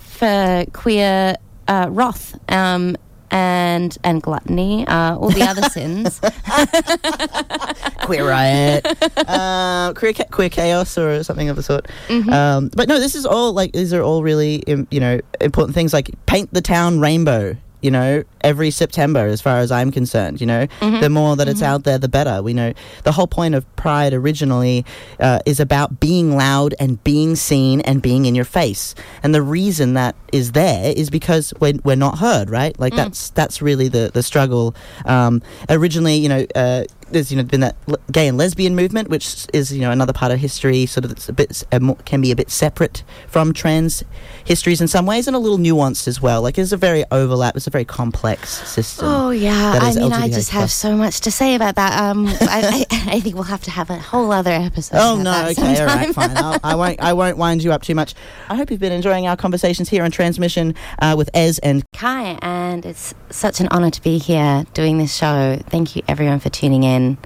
for 0.00 0.64
queer 0.72 1.36
uh, 1.68 1.86
wrath 1.90 2.36
um, 2.50 2.96
and 3.34 3.98
and 4.04 4.22
gluttony, 4.22 4.86
uh, 4.86 5.16
all 5.16 5.28
the 5.28 5.42
other 5.42 5.62
sins. 5.70 6.20
queer 8.06 8.26
riot, 8.26 8.86
uh, 9.28 9.92
queer, 9.94 10.12
ca- 10.12 10.30
queer 10.30 10.48
chaos, 10.48 10.96
or 10.96 11.22
something 11.24 11.48
of 11.48 11.56
the 11.56 11.62
sort. 11.62 11.88
Mm-hmm. 12.06 12.32
Um, 12.32 12.70
but 12.76 12.88
no, 12.88 13.00
this 13.00 13.16
is 13.16 13.26
all 13.26 13.52
like 13.52 13.72
these 13.72 13.92
are 13.92 14.02
all 14.02 14.22
really 14.22 14.62
you 14.66 15.00
know 15.00 15.20
important 15.40 15.74
things. 15.74 15.92
Like 15.92 16.10
paint 16.26 16.54
the 16.54 16.62
town 16.62 17.00
rainbow. 17.00 17.56
You 17.82 17.90
know, 17.90 18.24
every 18.44 18.70
September, 18.70 19.26
as 19.26 19.40
far 19.40 19.58
as 19.58 19.72
I'm 19.72 19.90
concerned. 19.90 20.40
You 20.40 20.46
know, 20.46 20.66
the 20.80 21.08
more 21.10 21.34
that 21.36 21.48
it's 21.48 21.62
out 21.62 21.82
there, 21.84 21.98
the 21.98 22.08
better. 22.08 22.42
We 22.42 22.52
know 22.54 22.72
the 23.02 23.10
whole 23.12 23.26
point 23.26 23.54
of 23.56 23.64
Pride 23.76 24.12
originally 24.14 24.84
uh, 25.18 25.40
is 25.46 25.58
about 25.58 25.98
being 25.98 26.36
loud 26.36 26.74
and 26.78 27.02
being 27.02 27.34
seen 27.34 27.80
and 27.80 28.00
being 28.00 28.26
in 28.26 28.34
your 28.36 28.44
face. 28.44 28.94
And 29.22 29.34
the 29.34 29.42
reason 29.42 29.94
that 29.94 30.14
is 30.32 30.52
there 30.52 30.92
is 30.96 31.10
because 31.10 31.52
we're, 31.60 31.74
we're 31.84 31.96
not 31.96 32.18
heard, 32.18 32.50
right? 32.50 32.78
Like 32.78 32.94
that's 32.94 33.30
that's 33.30 33.60
really 33.62 33.88
the 33.88 34.10
the 34.14 34.22
struggle. 34.22 34.74
Um, 35.06 35.42
originally, 35.68 36.14
you 36.14 36.28
know. 36.28 36.46
Uh, 36.54 36.84
there's 37.10 37.30
you 37.30 37.36
know 37.36 37.44
been 37.44 37.60
that 37.60 37.76
gay 38.10 38.26
and 38.26 38.38
lesbian 38.38 38.74
movement, 38.74 39.08
which 39.08 39.46
is 39.52 39.70
you 39.72 39.82
know 39.82 39.90
another 39.90 40.12
part 40.14 40.32
of 40.32 40.38
history, 40.40 40.86
sort 40.86 41.04
of 41.04 41.12
it's 41.12 41.28
a 41.28 41.32
bit 41.34 41.50
s- 41.50 41.62
a 41.70 41.78
mo- 41.78 41.98
can 42.06 42.20
be 42.22 42.32
a 42.32 42.34
bit 42.36 42.50
separate 42.50 43.04
from 43.28 43.52
trans 43.52 44.02
histories 44.44 44.80
in 44.80 44.88
some 44.88 45.04
ways, 45.06 45.26
and 45.28 45.36
a 45.36 45.38
little 45.38 45.58
nuanced 45.58 46.08
as 46.08 46.22
well. 46.22 46.40
Like 46.42 46.58
it's 46.58 46.72
a 46.72 46.78
very 46.78 47.04
overlap. 47.12 47.56
It's 47.56 47.66
a 47.66 47.70
very 47.70 47.84
complex 47.84 48.33
system. 48.44 49.06
Oh 49.06 49.30
yeah, 49.30 49.78
I 49.80 49.94
mean, 49.94 50.12
I 50.12 50.28
just 50.28 50.50
have 50.50 50.70
so 50.70 50.96
much 50.96 51.20
to 51.22 51.30
say 51.30 51.54
about 51.54 51.76
that. 51.76 52.00
Um, 52.00 52.26
I, 52.40 52.84
I, 52.90 53.14
I 53.16 53.20
think 53.20 53.34
we'll 53.34 53.44
have 53.44 53.62
to 53.64 53.70
have 53.70 53.90
a 53.90 53.98
whole 53.98 54.32
other 54.32 54.50
episode. 54.50 54.96
Oh 54.98 55.16
no! 55.20 55.48
Okay, 55.48 55.62
all 55.62 55.76
sometime. 55.76 55.86
right, 55.86 56.14
fine. 56.14 56.36
I'll, 56.36 56.58
I 56.62 56.74
won't. 56.74 57.00
I 57.00 57.12
won't 57.12 57.36
wind 57.38 57.62
you 57.62 57.72
up 57.72 57.82
too 57.82 57.94
much. 57.94 58.14
I 58.48 58.54
hope 58.56 58.70
you've 58.70 58.80
been 58.80 58.92
enjoying 58.92 59.26
our 59.26 59.36
conversations 59.36 59.88
here 59.88 60.04
on 60.04 60.10
Tranzmission 60.10 60.76
uh, 61.00 61.14
with 61.16 61.30
Ez 61.34 61.58
and 61.60 61.84
Cai, 61.92 62.38
and 62.42 62.84
it's 62.84 63.14
such 63.30 63.60
an 63.60 63.68
honour 63.68 63.90
to 63.90 64.02
be 64.02 64.18
here 64.18 64.64
doing 64.74 64.98
this 64.98 65.14
show. 65.14 65.58
Thank 65.68 65.96
you, 65.96 66.02
everyone, 66.08 66.40
for 66.40 66.50
tuning 66.50 66.84
in. 66.84 67.18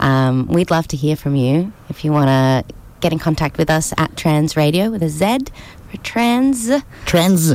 Um, 0.00 0.46
we'd 0.46 0.70
love 0.70 0.88
to 0.88 0.96
hear 0.96 1.16
from 1.16 1.36
you 1.36 1.72
if 1.88 2.04
you 2.04 2.12
want 2.12 2.28
to 2.28 2.74
get 3.00 3.12
in 3.12 3.18
contact 3.18 3.58
with 3.58 3.70
us 3.70 3.92
at 3.98 4.16
Trans 4.16 4.56
Radio 4.56 4.90
with 4.90 5.02
a 5.02 5.08
Z 5.08 5.38
for 5.90 5.96
trans. 5.98 6.70
Trans, 7.04 7.54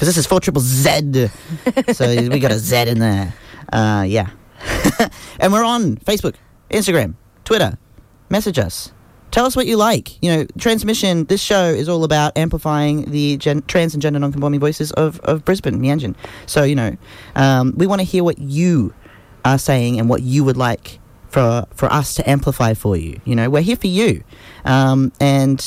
because 0.00 0.08
this 0.08 0.16
is 0.16 0.26
four 0.26 0.40
triple 0.40 0.62
Z. 0.62 1.28
so 1.92 2.08
we 2.30 2.38
got 2.38 2.52
a 2.52 2.58
Z 2.58 2.88
in 2.88 3.00
there. 3.00 3.34
Uh, 3.70 4.02
yeah. 4.08 4.30
and 5.38 5.52
we're 5.52 5.62
on 5.62 5.96
Facebook, 5.96 6.36
Instagram, 6.70 7.16
Twitter. 7.44 7.76
Message 8.30 8.58
us. 8.58 8.94
Tell 9.30 9.44
us 9.44 9.54
what 9.54 9.66
you 9.66 9.76
like. 9.76 10.22
You 10.22 10.30
know, 10.30 10.44
Tranzmission. 10.56 11.28
This 11.28 11.42
show 11.42 11.64
is 11.66 11.86
all 11.86 12.02
about 12.02 12.38
amplifying 12.38 13.10
the 13.10 13.36
gen- 13.36 13.60
trans 13.68 13.92
and 13.92 14.00
gender 14.00 14.18
non-conforming 14.18 14.58
voices 14.58 14.90
of, 14.92 15.20
of 15.20 15.44
Brisbane, 15.44 15.78
Meanjin. 15.78 16.16
So 16.46 16.62
you 16.62 16.76
know, 16.76 16.96
um, 17.36 17.74
we 17.76 17.86
want 17.86 18.00
to 18.00 18.06
hear 18.06 18.24
what 18.24 18.38
you 18.38 18.94
are 19.44 19.58
saying 19.58 20.00
and 20.00 20.08
what 20.08 20.22
you 20.22 20.44
would 20.44 20.56
like 20.56 20.98
for 21.28 21.66
for 21.74 21.92
us 21.92 22.14
to 22.14 22.28
amplify 22.28 22.72
for 22.72 22.96
you. 22.96 23.20
You 23.26 23.36
know, 23.36 23.50
we're 23.50 23.60
here 23.60 23.76
for 23.76 23.88
you, 23.88 24.24
um, 24.64 25.12
and 25.20 25.58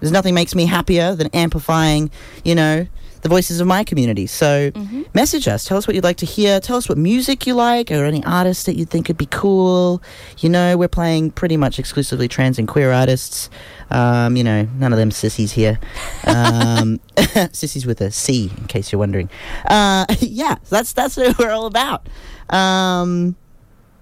there's 0.00 0.12
nothing 0.12 0.34
makes 0.34 0.56
me 0.56 0.66
happier 0.66 1.14
than 1.14 1.28
amplifying. 1.28 2.10
You 2.44 2.56
know, 2.56 2.86
the 3.22 3.28
voices 3.28 3.60
of 3.60 3.66
my 3.66 3.84
community. 3.84 4.26
So 4.26 4.70
message 5.14 5.48
us. 5.48 5.64
Tell 5.64 5.76
us 5.78 5.86
what 5.86 5.94
you'd 5.94 6.04
like 6.04 6.18
to 6.18 6.26
hear. 6.26 6.60
Tell 6.60 6.76
us 6.76 6.88
what 6.88 6.98
music 6.98 7.46
you 7.46 7.54
like 7.54 7.90
or 7.90 8.04
any 8.04 8.24
artists 8.24 8.64
that 8.64 8.76
you 8.76 8.84
think 8.84 9.08
would 9.08 9.18
be 9.18 9.26
cool. 9.26 10.02
You 10.38 10.48
know, 10.48 10.76
we're 10.76 10.88
playing 10.88 11.32
pretty 11.32 11.56
much 11.56 11.78
exclusively 11.78 12.28
trans 12.28 12.58
and 12.58 12.68
queer 12.68 12.92
artists. 12.92 13.50
Um, 13.90 14.36
you 14.36 14.44
know, 14.44 14.68
none 14.76 14.92
of 14.92 14.98
them 14.98 15.10
sissies 15.10 15.52
here. 15.52 15.78
Um, 16.26 17.00
sissies 17.52 17.86
with 17.86 18.00
a 18.00 18.10
C, 18.10 18.50
in 18.56 18.66
case 18.66 18.92
you're 18.92 18.98
wondering. 18.98 19.30
Uh, 19.64 20.06
yeah, 20.20 20.56
that's 20.68 20.92
that's 20.92 21.16
what 21.16 21.38
we're 21.38 21.50
all 21.50 21.66
about. 21.66 22.08
Um, 22.50 23.36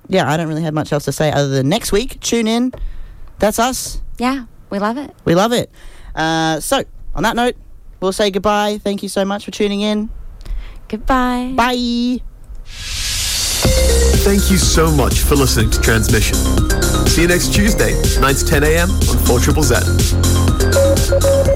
yeah, 0.09 0.31
I 0.31 0.37
don't 0.37 0.49
really 0.49 0.63
have 0.63 0.75
much 0.75 0.93
else 0.93 1.05
to 1.07 1.13
say 1.13 1.33
other 1.33 1.49
than 1.49 1.69
next 1.69 1.93
week. 1.93 2.21
Tune 2.21 2.47
in. 2.47 2.73
That's 3.39 3.59
us. 3.59 4.01
Yeah, 4.19 4.47
we 4.71 4.79
love 4.79 4.99
it. 4.99 5.15
We 5.25 5.35
love 5.35 5.53
it. 5.53 5.71
Uh, 6.15 6.61
so, 6.61 6.85
on 7.15 7.23
that 7.23 7.37
note, 7.37 7.57
we'll 8.01 8.13
say 8.13 8.31
goodbye. 8.31 8.79
Thank 8.79 9.03
you 9.03 9.09
so 9.09 9.25
much 9.25 9.45
for 9.45 9.51
tuning 9.51 9.81
in. 9.81 10.11
Goodbye. 10.89 11.53
Bye. 11.55 12.21
Thank 14.25 14.51
you 14.51 14.57
so 14.57 14.91
much 14.91 15.21
for 15.21 15.37
listening 15.37 15.71
to 15.71 15.79
Tranzmission. 15.79 16.35
See 17.09 17.23
you 17.23 17.29
next 17.29 17.53
Tuesday, 17.55 17.93
9 18.21 18.35
to 18.35 18.45
10 18.45 18.65
a.m. 18.65 18.91
on 18.91 19.19
4 19.27 19.39
Triple 19.41 19.63
Z. 19.63 21.54